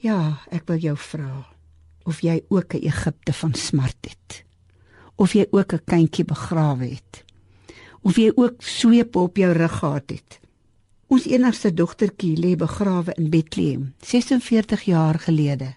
Ja, 0.00 0.40
ek 0.52 0.66
wil 0.68 0.78
jou 0.78 0.96
vra 0.96 1.54
of 2.04 2.20
jy 2.20 2.42
ook 2.48 2.74
'n 2.74 2.84
Egipte 2.84 3.32
van 3.32 3.54
smart 3.54 3.96
het. 4.00 4.44
Of 5.16 5.32
jy 5.32 5.46
ook 5.50 5.72
'n 5.72 5.84
kindjie 5.84 6.24
begrawe 6.24 6.86
het. 6.86 7.24
Of 8.02 8.16
jy 8.16 8.32
ook 8.34 8.62
sweep 8.62 9.16
op 9.16 9.36
jou 9.36 9.52
rug 9.52 9.78
gehad 9.78 10.10
het. 10.10 10.40
Ons 11.06 11.26
enigste 11.26 11.74
dogtertjie 11.74 12.36
lê 12.36 12.56
begrawe 12.56 13.12
in 13.14 13.30
Bethlehem, 13.30 13.94
46 14.00 14.82
jaar 14.82 15.18
gelede. 15.18 15.74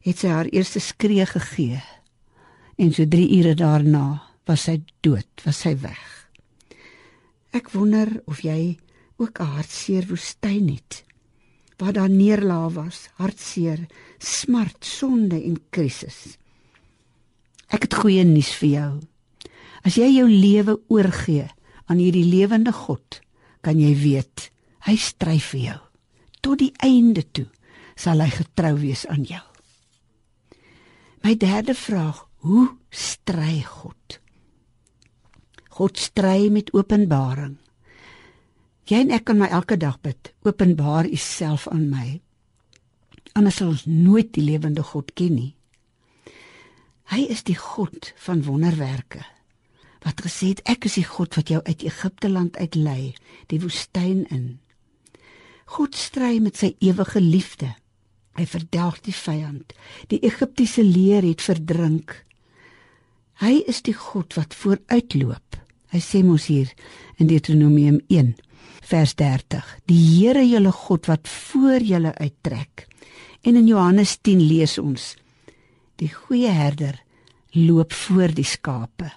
Het 0.00 0.18
sy 0.18 0.28
haar 0.28 0.44
eerste 0.44 0.78
skree 0.78 1.26
gegee. 1.26 1.82
En 2.76 2.92
so 2.92 3.08
3 3.08 3.38
ure 3.38 3.54
daarna 3.54 4.22
was 4.44 4.62
sy 4.62 4.82
dood, 5.00 5.26
was 5.44 5.60
sy 5.60 5.76
weg. 5.80 6.25
Ek 7.56 7.70
wonder 7.72 8.10
of 8.28 8.42
jy 8.44 8.76
ook 9.16 9.40
'n 9.40 9.52
hartseer 9.56 10.04
woestyn 10.10 10.68
het 10.68 11.04
waar 11.76 11.92
daar 11.92 12.10
neerlaag 12.10 12.72
was, 12.72 13.08
hartseer, 13.20 13.86
smart, 14.18 14.84
sonde 14.84 15.42
en 15.42 15.56
krisis. 15.70 16.38
Ek 17.68 17.82
het 17.82 17.94
goeie 17.94 18.24
nuus 18.24 18.54
vir 18.60 18.68
jou. 18.68 18.92
As 19.84 19.94
jy 19.94 20.08
jou 20.16 20.28
lewe 20.28 20.80
oorgee 20.88 21.48
aan 21.86 22.00
hierdie 22.00 22.24
lewende 22.24 22.72
God, 22.72 23.20
kan 23.60 23.80
jy 23.80 23.92
weet 23.94 24.50
hy 24.86 24.96
stry 24.96 25.38
vir 25.38 25.60
jou. 25.60 25.80
Tot 26.40 26.58
die 26.58 26.72
einde 26.78 27.24
toe 27.32 27.48
sal 27.96 28.20
hy 28.20 28.30
getrou 28.30 28.74
wees 28.80 29.06
aan 29.06 29.24
jou. 29.24 29.42
My 31.22 31.34
derde 31.34 31.74
vraag, 31.74 32.24
hoe 32.46 32.68
stry 32.90 33.62
God? 33.62 34.20
God 35.76 35.98
stry 36.00 36.48
met 36.48 36.70
openbaring. 36.72 37.58
Jy 38.88 39.02
en 39.02 39.10
ek 39.12 39.26
kan 39.28 39.36
my 39.36 39.48
elke 39.52 39.76
dag 39.76 39.98
bid. 40.00 40.30
Openbaar 40.46 41.04
U 41.04 41.18
self 41.20 41.66
aan 41.68 41.90
my. 41.90 42.06
Anders 43.36 43.58
sal 43.60 43.74
ons 43.74 43.84
nooit 43.84 44.30
die 44.32 44.44
lewende 44.46 44.80
God 44.86 45.12
ken 45.18 45.34
nie. 45.36 45.52
Hy 47.12 47.26
is 47.28 47.44
die 47.44 47.58
God 47.60 48.14
van 48.24 48.40
wonderwerke. 48.46 49.20
Wat 50.06 50.22
gesê 50.24 50.54
het 50.54 50.62
ek 50.64 50.88
is 50.88 50.96
die 50.96 51.04
God 51.04 51.36
wat 51.36 51.52
jou 51.52 51.60
uit 51.66 51.84
Egipte 51.84 52.30
land 52.32 52.56
uitlei, 52.56 53.12
die 53.52 53.60
woestyn 53.60 54.24
in. 54.32 54.46
God 55.76 55.98
stry 55.98 56.38
met 56.40 56.56
sy 56.56 56.72
ewige 56.80 57.20
liefde. 57.20 57.74
Hy 58.38 58.46
verdelg 58.48 59.02
die 59.04 59.14
vyand. 59.16 59.76
Die 60.08 60.22
Egiptiese 60.24 60.84
leer 60.86 61.26
het 61.26 61.44
verdrink. 61.44 62.22
Hy 63.44 63.58
is 63.68 63.82
die 63.84 63.96
God 63.96 64.38
wat 64.38 64.56
vooruitloop. 64.56 65.45
Hy 65.94 66.00
sê 66.02 66.22
mos 66.26 66.48
hier 66.50 66.72
in 67.20 67.28
Deuteronomium 67.30 68.00
1 68.10 68.34
vers 68.86 69.14
30. 69.14 69.62
Die 69.86 69.98
Here 69.98 70.42
julle 70.46 70.72
God 70.72 71.06
wat 71.10 71.28
voor 71.28 71.82
julle 71.82 72.14
uittrek. 72.14 72.86
En 73.42 73.56
in 73.56 73.66
Johannes 73.66 74.16
10 74.22 74.42
lees 74.42 74.78
ons: 74.78 75.14
Die 75.96 76.10
goeie 76.12 76.50
herder 76.50 77.02
loop 77.52 77.92
voor 77.92 78.34
die 78.34 78.44
skape. 78.44 79.12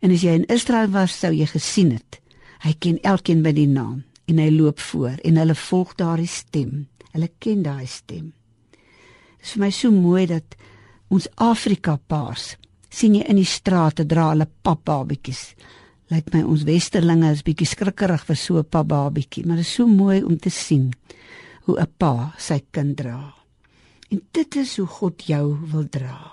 En 0.00 0.12
as 0.12 0.24
jy 0.26 0.34
in 0.36 0.48
Israel 0.52 0.90
was, 0.92 1.14
sou 1.16 1.32
jy 1.32 1.46
gesien 1.48 1.94
het. 1.94 2.18
Hy 2.64 2.74
ken 2.78 2.98
elkeen 3.02 3.42
by 3.44 3.54
die 3.56 3.68
naam 3.68 4.02
en 4.28 4.40
hy 4.40 4.50
loop 4.50 4.80
voor 4.80 5.20
en 5.24 5.38
hulle 5.40 5.54
volg 5.54 5.94
daardie 6.00 6.28
stem. 6.28 6.86
Hulle 7.12 7.30
ken 7.38 7.62
daai 7.62 7.86
stem. 7.86 8.32
Dit 9.38 9.46
is 9.46 9.54
vir 9.54 9.62
my 9.62 9.70
so 9.76 9.92
mooi 9.92 10.26
dat 10.26 10.56
ons 11.12 11.28
Afrika 11.36 11.98
paas 12.08 12.54
sien 12.94 13.16
jy 13.18 13.24
in 13.28 13.36
die 13.36 13.48
strate 13.48 14.06
dra 14.08 14.30
hulle 14.30 14.46
papbabietjies 14.64 15.42
lyk 16.12 16.32
my 16.34 16.42
ons 16.44 16.66
westerlinge 16.68 17.30
is 17.32 17.44
bietjie 17.46 17.68
skrikkerig 17.68 18.26
vir 18.28 18.36
so 18.36 18.58
'n 18.58 18.64
pa 18.64 18.82
babietjie, 18.84 19.46
maar 19.46 19.56
dit 19.56 19.66
is 19.66 19.74
so 19.74 19.86
mooi 19.86 20.22
om 20.22 20.36
te 20.38 20.50
sien 20.50 20.92
hoe 21.64 21.80
'n 21.80 21.92
pa 21.98 22.34
sy 22.38 22.60
kind 22.70 22.96
dra. 22.96 23.34
En 24.10 24.20
dit 24.32 24.56
is 24.56 24.76
hoe 24.76 24.86
God 24.86 25.22
jou 25.26 25.58
wil 25.72 25.88
dra. 25.88 26.32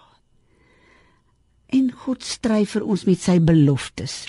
En 1.70 1.92
God 1.92 2.24
stry 2.24 2.66
vir 2.66 2.84
ons 2.84 3.06
met 3.06 3.20
sy 3.20 3.40
beloftes. 3.40 4.28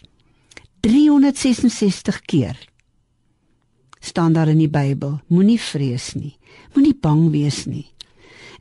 366 0.81 2.21
keer 2.27 2.59
staan 4.01 4.33
daar 4.33 4.49
in 4.49 4.59
die 4.59 4.71
Bybel: 4.71 5.21
Moenie 5.27 5.61
vrees 5.61 6.15
nie, 6.15 6.37
moenie 6.75 6.95
bang 6.95 7.31
wees 7.31 7.67
nie. 7.67 7.87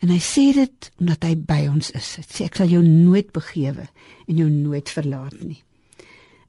En 0.01 0.09
hy 0.09 0.19
sê 0.19 0.53
dit 0.53 0.91
omdat 0.99 1.23
hy 1.23 1.35
by 1.35 1.67
ons 1.69 1.91
is. 1.91 2.15
Hy 2.17 2.23
sê 2.23 2.45
ek 2.45 2.55
sal 2.55 2.67
jou 2.67 2.81
nooit 2.83 3.31
begewe 3.31 3.87
en 4.27 4.37
jou 4.37 4.49
nooit 4.49 4.89
verlaat 4.89 5.41
nie. 5.41 5.63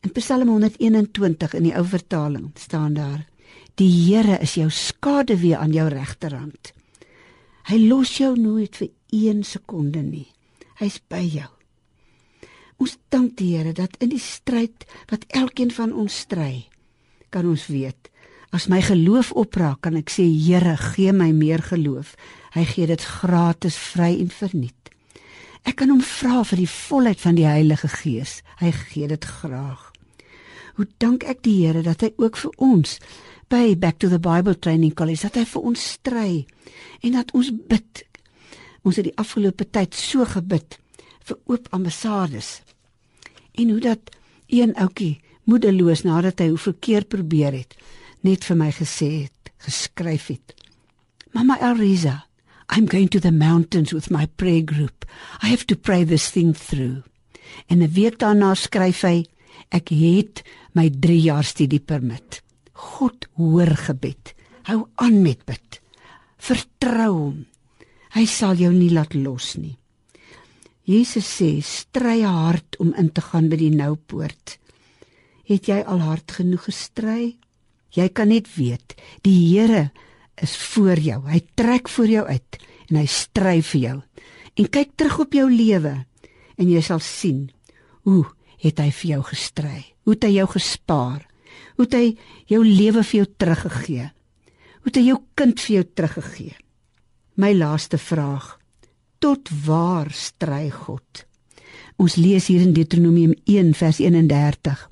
In 0.02 0.10
Psalm 0.12 0.48
121 0.48 1.52
in 1.54 1.68
die 1.68 1.74
ou 1.78 1.84
vertaling 1.86 2.50
staan 2.58 2.96
daar: 2.98 3.22
Die 3.78 3.86
Here 3.88 4.40
is 4.42 4.56
jou 4.58 4.66
skaduwee 4.70 5.54
aan 5.56 5.72
jou 5.72 5.86
regterhand. 5.88 6.72
Hy 7.70 7.78
los 7.86 8.16
jou 8.18 8.34
nooit 8.34 8.74
vir 8.76 8.88
1 9.14 9.44
sekonde 9.46 10.02
nie. 10.02 10.26
Hy's 10.80 10.98
by 11.06 11.22
jou. 11.22 11.50
Ons 12.82 12.96
dank 13.14 13.36
die 13.38 13.52
Here 13.54 13.72
dat 13.72 13.94
in 14.02 14.10
die 14.10 14.18
stryd 14.18 14.88
wat 15.12 15.28
elkeen 15.30 15.70
van 15.70 15.94
ons 15.94 16.18
stry, 16.26 16.66
kan 17.30 17.46
ons 17.46 17.68
weet 17.70 18.10
as 18.52 18.66
my 18.68 18.82
geloof 18.84 19.30
opraak, 19.38 19.80
kan 19.86 19.94
ek 19.96 20.10
sê 20.12 20.26
Here, 20.26 20.74
gee 20.76 21.14
my 21.14 21.30
meer 21.32 21.62
geloof. 21.62 22.16
Hy 22.52 22.66
gee 22.74 22.90
dit 22.90 23.06
gratis 23.22 23.78
vry 23.78 24.10
en 24.18 24.34
verniet. 24.34 24.90
Ek 25.62 25.78
kan 25.78 25.94
hom 25.94 26.02
vra 26.02 26.42
vir 26.42 26.64
die 26.66 26.68
volheid 26.68 27.22
van 27.22 27.38
die 27.38 27.46
Heilige 27.46 27.88
Gees. 28.02 28.40
Hy 28.58 28.74
gee 28.74 29.08
dit 29.08 29.24
graag. 29.24 29.91
Hoe 30.78 30.86
dank 30.98 31.24
ek 31.28 31.42
die 31.44 31.58
Here 31.66 31.82
dat 31.82 32.00
hy 32.00 32.12
ook 32.16 32.36
vir 32.36 32.54
ons 32.56 32.98
by 33.52 33.74
Back 33.76 33.98
to 34.00 34.08
the 34.08 34.20
Bible 34.22 34.54
Training 34.54 34.94
College 34.96 35.28
dat 35.28 35.36
hy 35.40 35.44
vir 35.48 35.66
ons 35.72 35.88
stry 35.96 36.30
en 37.02 37.18
dat 37.18 37.34
ons 37.36 37.50
bid. 37.52 38.04
Ons 38.82 38.98
het 38.98 39.10
die 39.10 39.18
afgelope 39.20 39.68
tyd 39.68 39.94
so 39.94 40.24
gebid 40.24 40.78
vir 41.28 41.38
oop 41.50 41.68
ambassades. 41.76 42.62
En 43.54 43.70
hoe 43.70 43.80
dat 43.80 44.10
een 44.48 44.74
ouetjie 44.80 45.20
moedeloos 45.44 46.04
nadat 46.06 46.40
hy 46.40 46.48
hoe 46.52 46.60
verkeer 46.60 47.04
probeer 47.04 47.54
het, 47.56 47.76
net 48.22 48.44
vir 48.46 48.58
my 48.58 48.70
gesê 48.74 49.10
het, 49.26 49.52
geskryf 49.66 50.30
het. 50.32 50.54
Mama 51.34 51.58
Elriza, 51.60 52.22
I'm 52.70 52.86
going 52.88 53.10
to 53.10 53.20
the 53.20 53.32
mountains 53.32 53.92
with 53.92 54.10
my 54.10 54.26
prayer 54.36 54.62
group. 54.64 55.04
I 55.42 55.48
have 55.48 55.66
to 55.66 55.76
pray 55.76 56.04
this 56.04 56.30
thing 56.30 56.54
through. 56.54 57.02
En 57.68 57.82
'n 57.82 57.92
week 57.92 58.18
daarna 58.18 58.54
skryf 58.54 59.02
hy, 59.02 59.26
ek 59.70 59.92
het 59.94 60.42
my 60.74 60.88
3 60.90 61.20
jaar 61.20 61.44
studiepermit. 61.44 62.42
God 62.72 63.28
hoor 63.36 63.76
gebed. 63.76 64.34
Hou 64.66 64.86
aan 64.94 65.22
met 65.22 65.44
bid. 65.46 65.80
Vertrou 66.38 67.12
hom. 67.12 67.38
Hy 68.12 68.24
sal 68.26 68.58
jou 68.58 68.72
nie 68.74 68.90
laat 68.92 69.14
los 69.14 69.54
nie. 69.56 69.76
Jesus 70.84 71.26
sê: 71.38 71.62
"Stry 71.62 72.22
hard 72.22 72.76
om 72.78 72.92
in 72.98 73.12
te 73.12 73.20
gaan 73.20 73.48
by 73.48 73.56
die 73.56 73.70
nou 73.70 73.94
poort." 73.94 74.58
Het 75.44 75.68
jy 75.68 75.82
al 75.86 76.00
hard 76.00 76.32
genoeg 76.32 76.64
gestry? 76.64 77.36
Jy 77.92 78.08
kan 78.08 78.28
net 78.28 78.48
weet, 78.56 78.94
die 79.22 79.36
Here 79.52 79.90
is 80.40 80.56
voor 80.56 80.98
jou. 80.98 81.20
Hy 81.28 81.40
trek 81.54 81.88
voor 81.88 82.06
jou 82.06 82.24
uit 82.26 82.58
en 82.88 82.96
hy 82.96 83.06
stry 83.06 83.60
vir 83.62 83.80
jou. 83.80 83.98
En 84.56 84.68
kyk 84.68 84.96
terug 84.96 85.18
op 85.26 85.32
jou 85.36 85.48
lewe 85.50 85.92
en 86.56 86.70
jy 86.70 86.80
sal 86.84 87.00
sien 87.04 87.50
hoe 88.02 88.24
het 88.62 88.78
hy 88.80 88.90
vir 88.90 89.10
jou 89.10 89.22
gestry? 89.32 89.78
Hoe 90.04 90.14
het 90.14 90.26
hy 90.26 90.32
jou 90.36 90.48
gespaar? 90.54 91.26
Hoe 91.76 91.86
het 91.86 91.96
hy 91.98 92.06
jou 92.50 92.62
lewe 92.64 93.02
vir 93.02 93.22
jou 93.22 93.28
teruggegee? 93.38 94.06
Hoe 94.82 94.90
het 94.90 94.98
hy 94.98 95.04
jou 95.08 95.18
kind 95.38 95.60
vir 95.60 95.74
jou 95.76 95.84
teruggegee? 95.98 96.56
My 97.36 97.52
laaste 97.56 97.98
vraag: 97.98 98.58
Tot 99.18 99.50
waar 99.66 100.10
stry 100.12 100.70
God? 100.70 101.26
Ons 101.98 102.16
lees 102.16 102.48
hier 102.50 102.64
in 102.64 102.74
Deuteronomium 102.74 103.34
1 103.46 103.74
vers 103.78 104.00
31. 104.02 104.88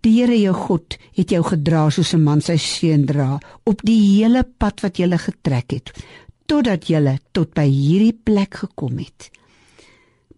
Die 0.00 0.14
Here 0.16 0.36
jou 0.40 0.54
God 0.56 0.96
het 1.16 1.32
jou 1.34 1.42
gedra 1.44 1.90
soos 1.90 2.14
'n 2.14 2.24
man 2.24 2.40
sy 2.40 2.56
seun 2.56 3.04
dra 3.06 3.38
op 3.64 3.82
die 3.84 4.00
hele 4.16 4.44
pad 4.44 4.80
wat 4.80 4.96
jy 4.98 5.18
getrek 5.18 5.72
het 5.72 5.92
totdat 6.50 6.88
jy 6.90 7.18
tot 7.32 7.52
by 7.54 7.66
hierdie 7.70 8.16
plek 8.26 8.54
gekom 8.64 8.98
het. 8.98 9.30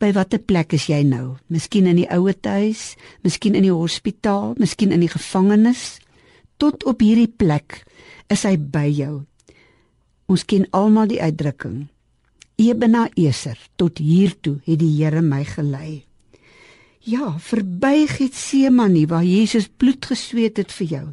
By 0.02 0.10
watter 0.16 0.40
plek 0.42 0.72
is 0.74 0.88
jy 0.90 1.04
nou? 1.06 1.36
Miskien 1.46 1.86
in 1.86 2.00
die 2.00 2.08
ouer 2.10 2.34
huis, 2.42 2.96
miskien 3.22 3.54
in 3.54 3.62
die 3.62 3.70
hospitaal, 3.70 4.56
miskien 4.58 4.90
in 4.90 5.04
die 5.04 5.12
gevangenis. 5.12 6.00
Tot 6.58 6.82
op 6.90 7.04
hierdie 7.06 7.30
plek 7.30 7.84
is 8.26 8.42
hy 8.42 8.56
by 8.58 8.88
jou. 8.90 9.22
Ons 10.26 10.42
ken 10.42 10.66
almal 10.74 11.06
die 11.06 11.20
uitdrukking. 11.22 11.84
Ebena 12.58 13.04
Eser, 13.14 13.58
tot 13.78 14.02
hiertoe 14.02 14.58
het 14.66 14.80
die 14.82 14.90
Here 14.96 15.22
my 15.22 15.44
gelei. 15.46 16.02
Ja, 17.06 17.36
verby 17.38 18.08
Getsemane 18.10 19.06
waar 19.06 19.26
Jesus 19.26 19.68
bloed 19.70 20.10
gesweet 20.10 20.58
het 20.58 20.74
vir 20.74 20.88
jou. 20.96 21.06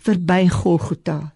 Verby 0.00 0.46
Golgotha 0.48 1.34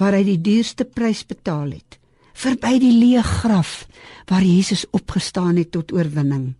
waar 0.00 0.16
hy 0.16 0.24
die 0.26 0.40
duurste 0.40 0.88
prys 0.88 1.20
betaal 1.28 1.76
het. 1.76 2.00
Verby 2.34 2.78
die 2.82 2.92
leë 2.92 3.22
graf 3.22 3.84
waar 4.28 4.42
Jesus 4.42 4.84
opgestaan 4.90 5.56
het 5.60 5.70
tot 5.72 5.92
oorwinning. 5.94 6.54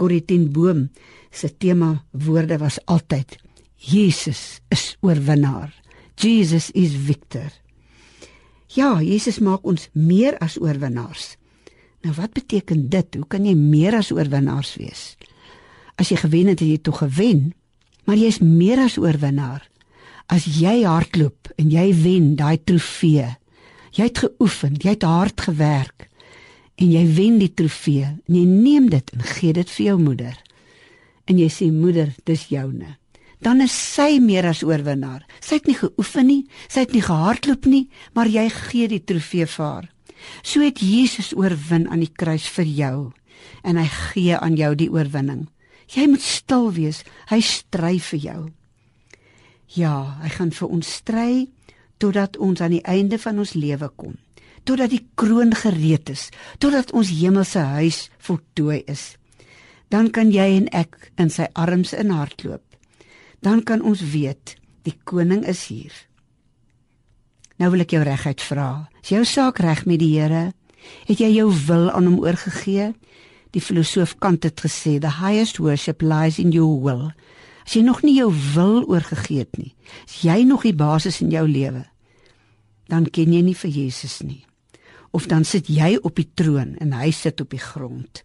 Corrie 0.00 0.24
ten 0.24 0.48
Boom 0.52 0.88
se 1.30 1.50
tema 1.50 2.04
woorde 2.10 2.58
was 2.58 2.80
altyd 2.84 3.36
Jesus 3.76 4.60
is 4.72 4.96
oorwinnaar. 5.00 5.70
Jesus 6.16 6.70
is 6.70 6.94
victor. 6.96 7.50
Ja, 8.74 9.02
Jesus 9.02 9.38
maak 9.38 9.66
ons 9.66 9.88
meer 9.92 10.38
as 10.42 10.56
oorwinnaars. 10.58 11.34
Nou 12.04 12.14
wat 12.16 12.32
beteken 12.36 12.88
dit? 12.90 13.18
Hoe 13.18 13.28
kan 13.28 13.44
jy 13.46 13.54
meer 13.58 13.98
as 13.98 14.10
oorwinnaars 14.14 14.74
wees? 14.80 15.04
As 16.00 16.10
jy 16.10 16.18
gewen 16.24 16.50
het, 16.52 16.60
het 16.60 16.68
jy 16.68 16.80
tog 16.82 17.02
gewen, 17.04 17.52
maar 18.04 18.18
jy 18.18 18.32
is 18.32 18.42
meer 18.42 18.82
as 18.82 18.98
oorwinnaar. 18.98 19.62
As 20.32 20.46
jy 20.48 20.82
hardloop 20.84 21.52
en 21.60 21.70
jy 21.70 21.86
wen 22.02 22.34
daai 22.38 22.58
trofee. 22.64 23.34
Jy 23.94 24.08
het 24.08 24.24
geoefen, 24.24 24.74
jy 24.82 24.96
het 24.96 25.06
hard 25.06 25.40
gewerk 25.40 26.08
en 26.74 26.90
jy 26.90 27.04
wen 27.14 27.38
die 27.38 27.52
trofee 27.54 28.08
en 28.10 28.34
jy 28.34 28.44
neem 28.48 28.90
dit 28.90 29.14
en 29.14 29.22
gee 29.36 29.54
dit 29.54 29.70
vir 29.70 29.86
jou 29.86 29.98
moeder. 30.02 30.36
En 31.30 31.38
jy 31.38 31.48
sê 31.48 31.70
moeder, 31.72 32.10
dis 32.26 32.48
joune 32.50 32.96
dan 33.44 33.60
is 33.60 33.74
sy 33.74 34.18
meer 34.24 34.46
as 34.48 34.62
oorwinnaar. 34.64 35.24
Sy 35.44 35.58
het 35.58 35.68
nie 35.68 35.76
geoefen 35.76 36.28
nie, 36.30 36.42
sy 36.72 36.86
het 36.86 36.94
nie 36.96 37.04
gehardloop 37.04 37.68
nie, 37.68 37.84
maar 38.16 38.30
jy 38.30 38.46
gee 38.52 38.88
die 38.88 39.02
trofee 39.04 39.48
vir 39.50 39.64
haar. 39.64 39.90
So 40.40 40.64
het 40.64 40.80
Jesus 40.80 41.34
oorwin 41.36 41.84
aan 41.92 42.04
die 42.04 42.12
kruis 42.12 42.46
vir 42.56 42.68
jou 42.68 42.98
en 43.64 43.76
hy 43.76 43.88
gee 43.92 44.38
aan 44.38 44.56
jou 44.56 44.72
die 44.78 44.88
oorwinning. 44.92 45.48
Jy 45.92 46.06
moet 46.08 46.24
stil 46.24 46.70
wees. 46.72 47.02
Hy 47.28 47.40
stry 47.44 47.98
vir 48.00 48.20
jou. 48.22 48.40
Ja, 49.76 50.16
hy 50.22 50.30
gaan 50.32 50.52
vir 50.54 50.72
ons 50.72 50.94
stry 51.00 51.44
totdat 52.04 52.36
ons 52.36 52.60
aan 52.60 52.76
die 52.76 52.84
einde 52.84 53.16
van 53.18 53.40
ons 53.40 53.56
lewe 53.56 53.88
kom. 53.96 54.18
Totdat 54.68 54.92
die 54.92 55.02
kroon 55.16 55.56
gereed 55.56 56.12
is, 56.12 56.28
totdat 56.60 56.92
ons 56.92 57.08
hemelse 57.12 57.64
huis 57.80 58.04
voltooi 58.28 58.82
is. 58.84 59.14
Dan 59.88 60.12
kan 60.12 60.30
jy 60.32 60.46
en 60.60 60.70
ek 60.76 61.10
in 61.20 61.32
sy 61.32 61.48
arms 61.56 61.96
in 61.96 62.12
hardloop 62.12 62.64
dan 63.44 63.60
kan 63.62 63.84
ons 63.84 64.00
weet 64.00 64.56
die 64.88 64.96
koning 65.04 65.44
is 65.48 65.66
hier. 65.68 65.92
Nou 67.60 67.70
wil 67.74 67.84
ek 67.84 67.92
jou 67.94 68.02
reguit 68.04 68.40
vra. 68.42 68.88
Is 69.04 69.12
jou 69.12 69.22
saak 69.28 69.60
reg 69.62 69.84
met 69.88 70.00
die 70.00 70.14
Here? 70.16 70.52
Het 71.08 71.20
jy 71.22 71.30
jou 71.36 71.50
wil 71.68 71.90
aan 71.92 72.08
hom 72.08 72.18
oorgegee? 72.24 72.92
Die 73.54 73.62
filosoof 73.62 74.16
Kant 74.18 74.42
het 74.42 74.60
gesê, 74.60 74.98
"The 74.98 75.20
highest 75.20 75.58
worship 75.58 76.02
lies 76.02 76.38
in 76.38 76.50
your 76.52 76.82
will." 76.82 77.12
As 77.64 77.74
jy 77.74 77.82
nog 77.82 78.02
nie 78.02 78.16
jou 78.16 78.32
wil 78.54 78.84
oorgegee 78.88 79.38
het 79.38 79.56
nie, 79.56 79.74
is 80.06 80.22
jy 80.22 80.42
nog 80.42 80.62
die 80.62 80.74
basis 80.74 81.20
in 81.20 81.30
jou 81.30 81.48
lewe. 81.48 81.86
Dan 82.88 83.08
ken 83.10 83.32
jy 83.32 83.42
nie 83.42 83.56
vir 83.56 83.70
Jesus 83.70 84.20
nie. 84.22 84.44
Of 85.14 85.28
dan 85.30 85.44
sit 85.44 85.70
jy 85.70 85.94
op 86.02 86.16
die 86.18 86.28
troon 86.34 86.74
en 86.82 86.92
hy 86.92 87.10
sit 87.14 87.40
op 87.40 87.54
die 87.54 87.62
grond. 87.62 88.22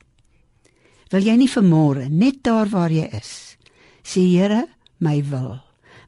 Wil 1.10 1.26
jy 1.26 1.36
nie 1.40 1.50
vanmôre 1.50 2.10
net 2.10 2.44
daar 2.46 2.70
waar 2.70 2.92
jy 2.94 3.08
is, 3.18 3.58
sê 4.04 4.22
Here, 4.22 4.66
my 5.00 5.22
wil. 5.26 5.60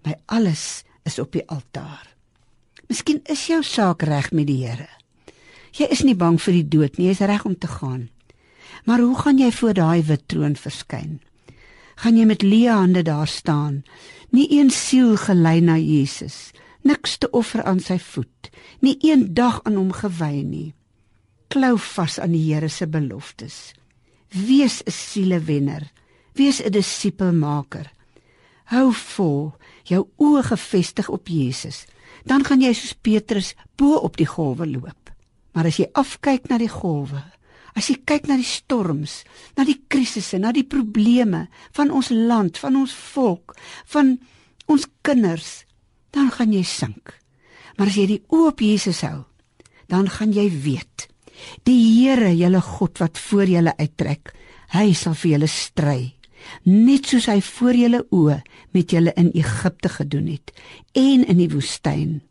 My 0.05 0.17
alles 0.25 0.83
is 1.05 1.19
op 1.21 1.33
die 1.33 1.45
altaar. 1.49 2.05
Miskien 2.89 3.21
is 3.29 3.47
jou 3.47 3.61
saak 3.63 4.03
reg 4.03 4.31
met 4.35 4.49
die 4.49 4.61
Here. 4.65 4.89
Jy 5.77 5.87
is 5.93 6.03
nie 6.03 6.17
bang 6.17 6.37
vir 6.41 6.57
die 6.57 6.67
dood 6.67 6.97
nie, 6.97 7.07
jy 7.09 7.15
is 7.15 7.23
reg 7.23 7.45
om 7.47 7.55
te 7.55 7.69
gaan. 7.69 8.09
Maar 8.85 8.99
hoe 9.05 9.17
gaan 9.17 9.39
jy 9.39 9.51
voor 9.55 9.73
daai 9.77 10.01
wit 10.05 10.27
troon 10.27 10.57
verskyn? 10.57 11.19
Gaan 12.01 12.17
jy 12.17 12.25
met 12.25 12.43
leë 12.43 12.73
hande 12.73 13.03
daar 13.05 13.29
staan, 13.29 13.83
nie 14.33 14.47
een 14.51 14.71
siel 14.73 15.15
gelei 15.21 15.61
na 15.61 15.77
Jesus, 15.77 16.51
niks 16.81 17.17
te 17.17 17.29
offer 17.31 17.63
aan 17.63 17.79
sy 17.79 17.97
voet, 17.99 18.49
nie 18.79 18.97
een 19.01 19.33
dag 19.33 19.61
aan 19.63 19.77
hom 19.79 19.91
gewy 19.95 20.41
nie. 20.45 20.73
Klou 21.51 21.75
vas 21.77 22.19
aan 22.19 22.33
die 22.35 22.43
Here 22.47 22.69
se 22.69 22.87
beloftes. 22.87 23.73
Wees 24.29 24.81
'n 24.85 24.91
sielewenner, 24.91 25.91
wees 26.33 26.61
'n 26.61 26.71
disipelmaker. 26.71 27.91
Hou 28.71 28.93
vol, 28.93 29.53
jou 29.83 30.07
oë 30.17 30.43
gefestig 30.43 31.09
op 31.09 31.27
Jesus. 31.27 31.85
Dan 32.25 32.43
gaan 32.43 32.61
jy 32.61 32.73
soos 32.73 32.93
Petrus 32.93 33.55
bo 33.75 33.95
op 33.95 34.17
die 34.17 34.25
golwe 34.25 34.67
loop. 34.67 35.11
Maar 35.51 35.65
as 35.65 35.77
jy 35.77 35.89
afkyk 35.93 36.47
na 36.49 36.57
die 36.57 36.69
golwe, 36.71 37.23
as 37.75 37.87
jy 37.87 37.97
kyk 38.05 38.27
na 38.27 38.37
die 38.39 38.47
storms, 38.47 39.23
na 39.57 39.65
die 39.67 39.77
krisisse, 39.87 40.39
na 40.39 40.51
die 40.51 40.67
probleme 40.67 41.47
van 41.71 41.91
ons 41.91 42.09
land, 42.09 42.57
van 42.57 42.75
ons 42.75 42.93
volk, 42.93 43.55
van 43.85 44.19
ons 44.71 44.87
kinders, 45.01 45.65
dan 46.11 46.31
gaan 46.31 46.53
jy 46.53 46.63
sink. 46.63 47.15
Maar 47.77 47.91
as 47.91 47.97
jy 47.97 48.07
die 48.07 48.23
oë 48.29 48.47
op 48.51 48.61
Jesus 48.63 49.01
hou, 49.07 49.23
dan 49.91 50.07
gaan 50.11 50.33
jy 50.35 50.47
weet, 50.63 51.07
die 51.67 51.79
Here, 51.79 52.31
julle 52.35 52.61
God 52.61 53.01
wat 53.01 53.19
voor 53.19 53.49
julle 53.49 53.73
uittrek, 53.79 54.33
hy 54.75 54.91
sal 54.95 55.15
vir 55.17 55.31
julle 55.35 55.49
stry. 55.51 56.01
Net 56.65 57.09
soos 57.11 57.27
hy 57.29 57.39
voor 57.45 57.77
julle 57.77 58.01
oë 58.15 58.39
met 58.75 58.93
julle 58.93 59.13
in 59.19 59.29
Egipte 59.37 59.91
gedoen 59.93 60.31
het 60.31 60.53
en 60.97 61.25
in 61.25 61.37
die 61.37 61.49
woestyn. 61.51 62.21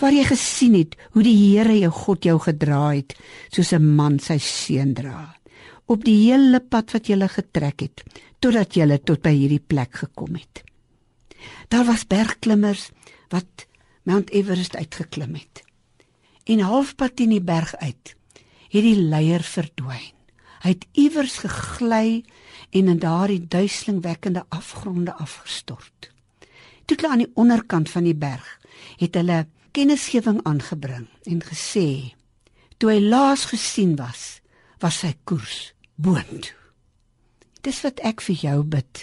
Waar 0.00 0.14
jy 0.14 0.24
gesien 0.30 0.76
het 0.78 0.96
hoe 1.12 1.24
die 1.26 1.36
Here 1.36 1.76
jou 1.76 1.90
God 1.92 2.24
jou 2.24 2.38
gedra 2.40 2.94
het 2.94 3.16
soos 3.52 3.72
'n 3.72 3.84
man 3.96 4.18
sy 4.18 4.38
seun 4.38 4.94
dra. 4.94 5.36
Op 5.86 6.04
die 6.04 6.30
hele 6.30 6.60
pad 6.60 6.92
wat 6.92 7.08
jy 7.08 7.28
getrek 7.28 7.80
het 7.80 8.02
totdat 8.40 8.76
jy 8.76 8.98
tot 9.04 9.22
by 9.22 9.34
hierdie 9.34 9.60
plek 9.60 9.92
gekom 9.92 10.34
het. 10.34 10.62
Daar 11.68 11.84
was 11.84 12.06
bergklimmers 12.06 12.90
wat 13.34 13.66
Mount 14.08 14.30
Everest 14.30 14.76
uitgeklim 14.76 15.34
het 15.38 15.64
en 16.50 16.64
halfpad 16.66 17.20
in 17.20 17.36
die 17.36 17.44
berg 17.44 17.74
uit 17.76 18.14
het 18.70 18.84
die 18.86 18.96
leier 18.98 19.44
verdwyn 19.44 20.16
hy 20.60 20.74
het 20.74 20.86
iewers 20.98 21.40
gegly 21.42 22.22
en 22.70 22.90
in 22.92 23.00
daardie 23.00 23.40
duiselingwekkende 23.48 24.44
afgronde 24.48 25.14
afgestort. 25.14 26.10
Toe 26.84 26.96
hulle 26.96 27.12
aan 27.12 27.24
die 27.24 27.32
onderkant 27.34 27.90
van 27.90 28.04
die 28.04 28.16
berg 28.16 28.46
het 29.00 29.16
hulle 29.16 29.46
kennisgewing 29.72 30.40
aangebring 30.48 31.08
en 31.24 31.44
gesê 31.46 32.16
toe 32.80 32.92
hy 32.94 33.00
laas 33.02 33.46
gesien 33.50 33.96
was, 33.98 34.40
was 34.80 35.02
sy 35.02 35.12
koers 35.28 35.72
boontoe. 36.00 36.56
Dis 37.60 37.82
wat 37.84 38.00
ek 38.08 38.22
vir 38.24 38.38
jou 38.40 38.60
bid. 38.64 39.02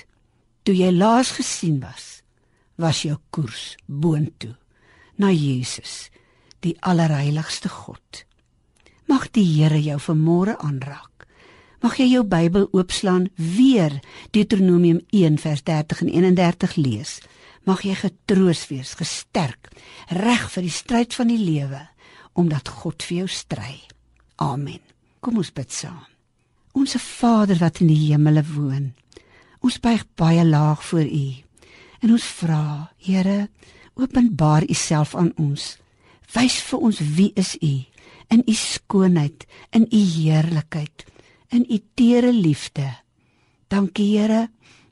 Toe 0.65 0.73
jy 0.73 0.89
laas 0.89 1.35
gesien 1.37 1.77
was, 1.83 2.16
was 2.77 3.03
jou 3.03 3.17
koers 3.29 3.75
boontoe 3.85 4.55
na 5.17 5.31
Jesus, 5.33 6.09
die 6.61 6.77
allerheiligste 6.81 7.69
God. 7.69 8.23
Mag 9.07 9.31
die 9.33 9.45
Here 9.45 9.79
jou 9.81 9.97
vanmôre 10.01 10.57
aanraak 10.61 11.17
Mag 11.85 11.99
jy 12.01 12.07
jou 12.09 12.23
Bybel 12.25 12.65
oopslaan 12.73 13.27
weer 13.37 13.99
Deuteronomium 14.33 15.03
1 15.13 15.37
vers 15.37 15.61
30 15.63 16.01
en 16.01 16.09
31 16.09 16.75
lees. 16.81 17.11
Mag 17.69 17.83
jy 17.85 17.93
getroos 17.99 18.65
wees, 18.71 18.95
gesterk, 18.97 19.69
reg 20.09 20.47
vir 20.53 20.65
die 20.65 20.73
stryd 20.73 21.13
van 21.17 21.29
die 21.29 21.41
lewe 21.41 21.83
omdat 22.37 22.69
God 22.69 23.01
vir 23.01 23.23
jou 23.23 23.29
stry. 23.33 23.79
Amen. 24.41 24.81
Kom 25.25 25.39
ons 25.41 25.49
bid 25.53 25.71
saam. 25.73 26.05
Onse 26.77 26.99
Vader 27.01 27.57
wat 27.57 27.81
in 27.81 27.89
die 27.89 28.11
hemele 28.11 28.43
woon. 28.45 28.91
Ons 29.65 29.79
buig 29.81 30.03
baie 30.17 30.43
laag 30.45 30.83
voor 30.85 31.09
U. 31.09 31.27
En 32.01 32.12
ons 32.12 32.23
vra, 32.23 32.91
Here, 32.97 33.49
openbaar 33.93 34.63
U 34.69 34.73
self 34.73 35.15
aan 35.15 35.33
ons. 35.38 35.77
Wys 36.33 36.62
vir 36.62 36.79
ons 36.79 36.99
wie 36.99 37.31
is 37.36 37.55
U 37.62 37.86
in 38.29 38.43
U 38.43 38.53
skoonheid, 38.53 39.45
in 39.71 39.88
U 39.91 39.97
heerlikheid 39.97 41.07
in 41.49 41.65
u 41.69 41.79
tere 41.93 42.33
liefde. 42.33 42.97
Dankie 43.67 44.17
Here. 44.17 44.49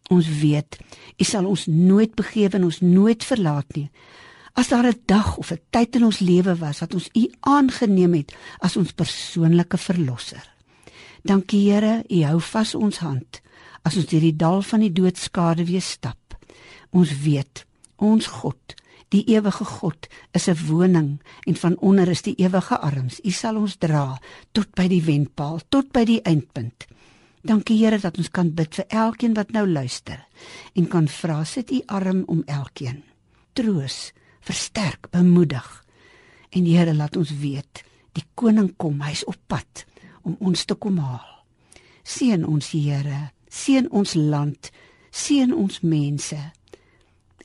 Ons 0.09 0.27
weet 0.39 0.77
u 1.17 1.23
sal 1.25 1.47
ons 1.49 1.65
nooit 1.65 2.11
begewe 2.15 2.59
en 2.59 2.67
ons 2.67 2.79
nooit 2.81 3.23
verlaat 3.25 3.75
nie. 3.75 3.89
As 4.53 4.67
daar 4.69 4.85
'n 4.85 5.01
dag 5.05 5.37
of 5.37 5.51
'n 5.51 5.59
tyd 5.69 5.95
in 5.95 6.03
ons 6.05 6.19
lewe 6.19 6.55
was 6.55 6.79
wat 6.79 6.93
ons 6.93 7.09
u 7.13 7.31
aangeneem 7.39 8.13
het 8.13 8.35
as 8.59 8.77
ons 8.77 8.91
persoonlike 8.91 9.77
verlosser. 9.77 10.53
Dankie 11.23 11.71
Here, 11.71 12.03
U 12.09 12.23
hou 12.23 12.39
vas 12.39 12.75
ons 12.75 12.97
hand 12.97 13.41
as 13.81 13.95
ons 13.95 14.05
deur 14.05 14.21
die 14.21 14.35
dal 14.35 14.61
van 14.61 14.79
die 14.79 14.91
doodskade 14.91 15.65
weer 15.65 15.81
stap. 15.81 16.24
Ons 16.95 17.11
weet, 17.25 17.65
ons 17.99 18.27
God, 18.39 18.75
die 19.11 19.25
ewige 19.35 19.65
God, 19.67 20.07
is 20.31 20.47
'n 20.47 20.57
woning 20.67 21.19
en 21.45 21.55
van 21.55 21.77
onder 21.79 22.07
is 22.07 22.21
die 22.21 22.35
ewige 22.35 22.79
arms. 22.79 23.19
U 23.23 23.31
sal 23.31 23.55
ons 23.57 23.77
dra 23.77 24.19
tot 24.51 24.71
by 24.75 24.87
die 24.87 25.03
wenpaal, 25.03 25.59
tot 25.69 25.91
by 25.91 26.05
die 26.05 26.21
eindpunt. 26.21 26.87
Dankie 27.45 27.77
Here 27.77 27.99
dat 27.99 28.17
ons 28.17 28.31
kan 28.33 28.47
bid 28.53 28.73
vir 28.75 28.85
elkeen 28.89 29.33
wat 29.33 29.51
nou 29.51 29.67
luister 29.67 30.25
en 30.73 30.87
kan 30.87 31.07
vra 31.07 31.43
sit 31.43 31.71
U 31.71 31.81
arm 31.85 32.23
om 32.27 32.43
elkeen. 32.45 33.03
Troos, 33.53 34.13
versterk, 34.41 35.11
bemoedig. 35.11 35.83
En 36.49 36.65
Here 36.65 36.93
laat 36.93 37.17
ons 37.17 37.31
weet, 37.37 37.83
die 38.13 38.25
koning 38.33 38.73
kom, 38.77 39.01
hy's 39.01 39.23
op 39.29 39.37
pad 39.47 39.85
om 40.23 40.35
ons 40.39 40.65
te 40.65 40.73
kom 40.73 40.97
haal. 40.97 41.45
Seën 42.03 42.45
ons 42.45 42.71
Here, 42.71 43.31
seën 43.49 43.91
ons 43.91 44.13
land, 44.13 44.71
seën 45.11 45.53
ons 45.53 45.81
mense. 45.81 46.39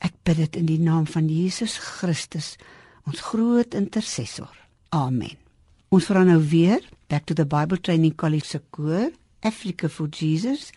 Ek 0.01 0.13
bid 0.25 0.37
dit 0.37 0.55
in 0.55 0.65
die 0.65 0.79
naam 0.81 1.05
van 1.05 1.29
Jesus 1.29 1.77
Christus, 1.77 2.55
ons 3.05 3.21
groot 3.21 3.75
intercessor. 3.77 4.49
Amen. 4.89 5.37
Ons 5.91 6.07
vra 6.09 6.23
nou 6.25 6.39
weer 6.41 6.81
Back 7.11 7.25
to 7.25 7.33
the 7.33 7.45
Bible 7.45 7.77
Training 7.77 8.15
College 8.15 8.45
se 8.45 8.61
koor, 8.71 9.11
Africa 9.43 9.89
for 9.89 10.07
Jesus, 10.07 10.69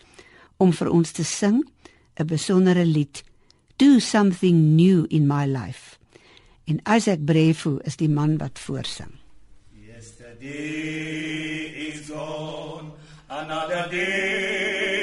om 0.59 0.73
vir 0.75 0.89
ons 0.91 1.11
te 1.15 1.23
sing 1.23 1.63
'n 2.19 2.27
besondere 2.27 2.85
lied, 2.85 3.23
Do 3.77 3.99
something 3.99 4.75
new 4.75 5.05
in 5.09 5.27
my 5.27 5.45
life. 5.45 5.97
En 6.67 6.81
Isaac 6.95 7.25
Brefu 7.25 7.79
is 7.83 7.95
die 7.95 8.09
man 8.09 8.37
wat 8.37 8.59
voorsing. 8.59 9.11
Yesterday 9.71 10.51
is 11.89 12.09
gone, 12.09 12.91
another 13.27 13.87
day 13.89 14.94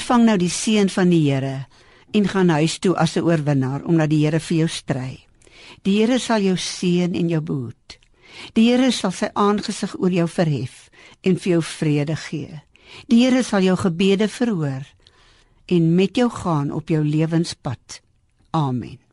Ontvang 0.00 0.22
nou 0.24 0.36
die 0.40 0.48
seën 0.48 0.88
van 0.88 1.10
die 1.12 1.26
Here 1.26 1.66
en 2.16 2.28
gaan 2.32 2.48
huis 2.48 2.78
toe 2.80 2.94
as 2.96 3.16
'n 3.16 3.26
oorwinnaar 3.28 3.84
omdat 3.84 4.08
die 4.08 4.24
Here 4.24 4.40
vir 4.40 4.56
jou 4.56 4.68
stry. 4.68 5.26
Die 5.82 6.00
Here 6.00 6.18
sal 6.18 6.40
jou 6.40 6.56
seën 6.56 7.14
en 7.14 7.28
jou 7.28 7.40
behoed. 7.40 7.98
Die 8.54 8.70
Here 8.70 8.90
sal 8.92 9.10
sy 9.10 9.28
aangesig 9.34 9.94
oor 10.00 10.10
jou 10.10 10.28
verhef 10.28 10.88
en 11.20 11.36
vir 11.36 11.52
jou 11.52 11.62
vrede 11.62 12.16
gee. 12.16 12.62
Die 13.08 13.24
Here 13.24 13.42
sal 13.42 13.60
jou 13.60 13.76
gebede 13.76 14.28
verhoor 14.28 14.86
en 15.66 15.94
met 15.94 16.16
jou 16.16 16.30
gaan 16.30 16.70
op 16.72 16.88
jou 16.88 17.04
lewenspad. 17.04 18.00
Amen. 18.50 19.09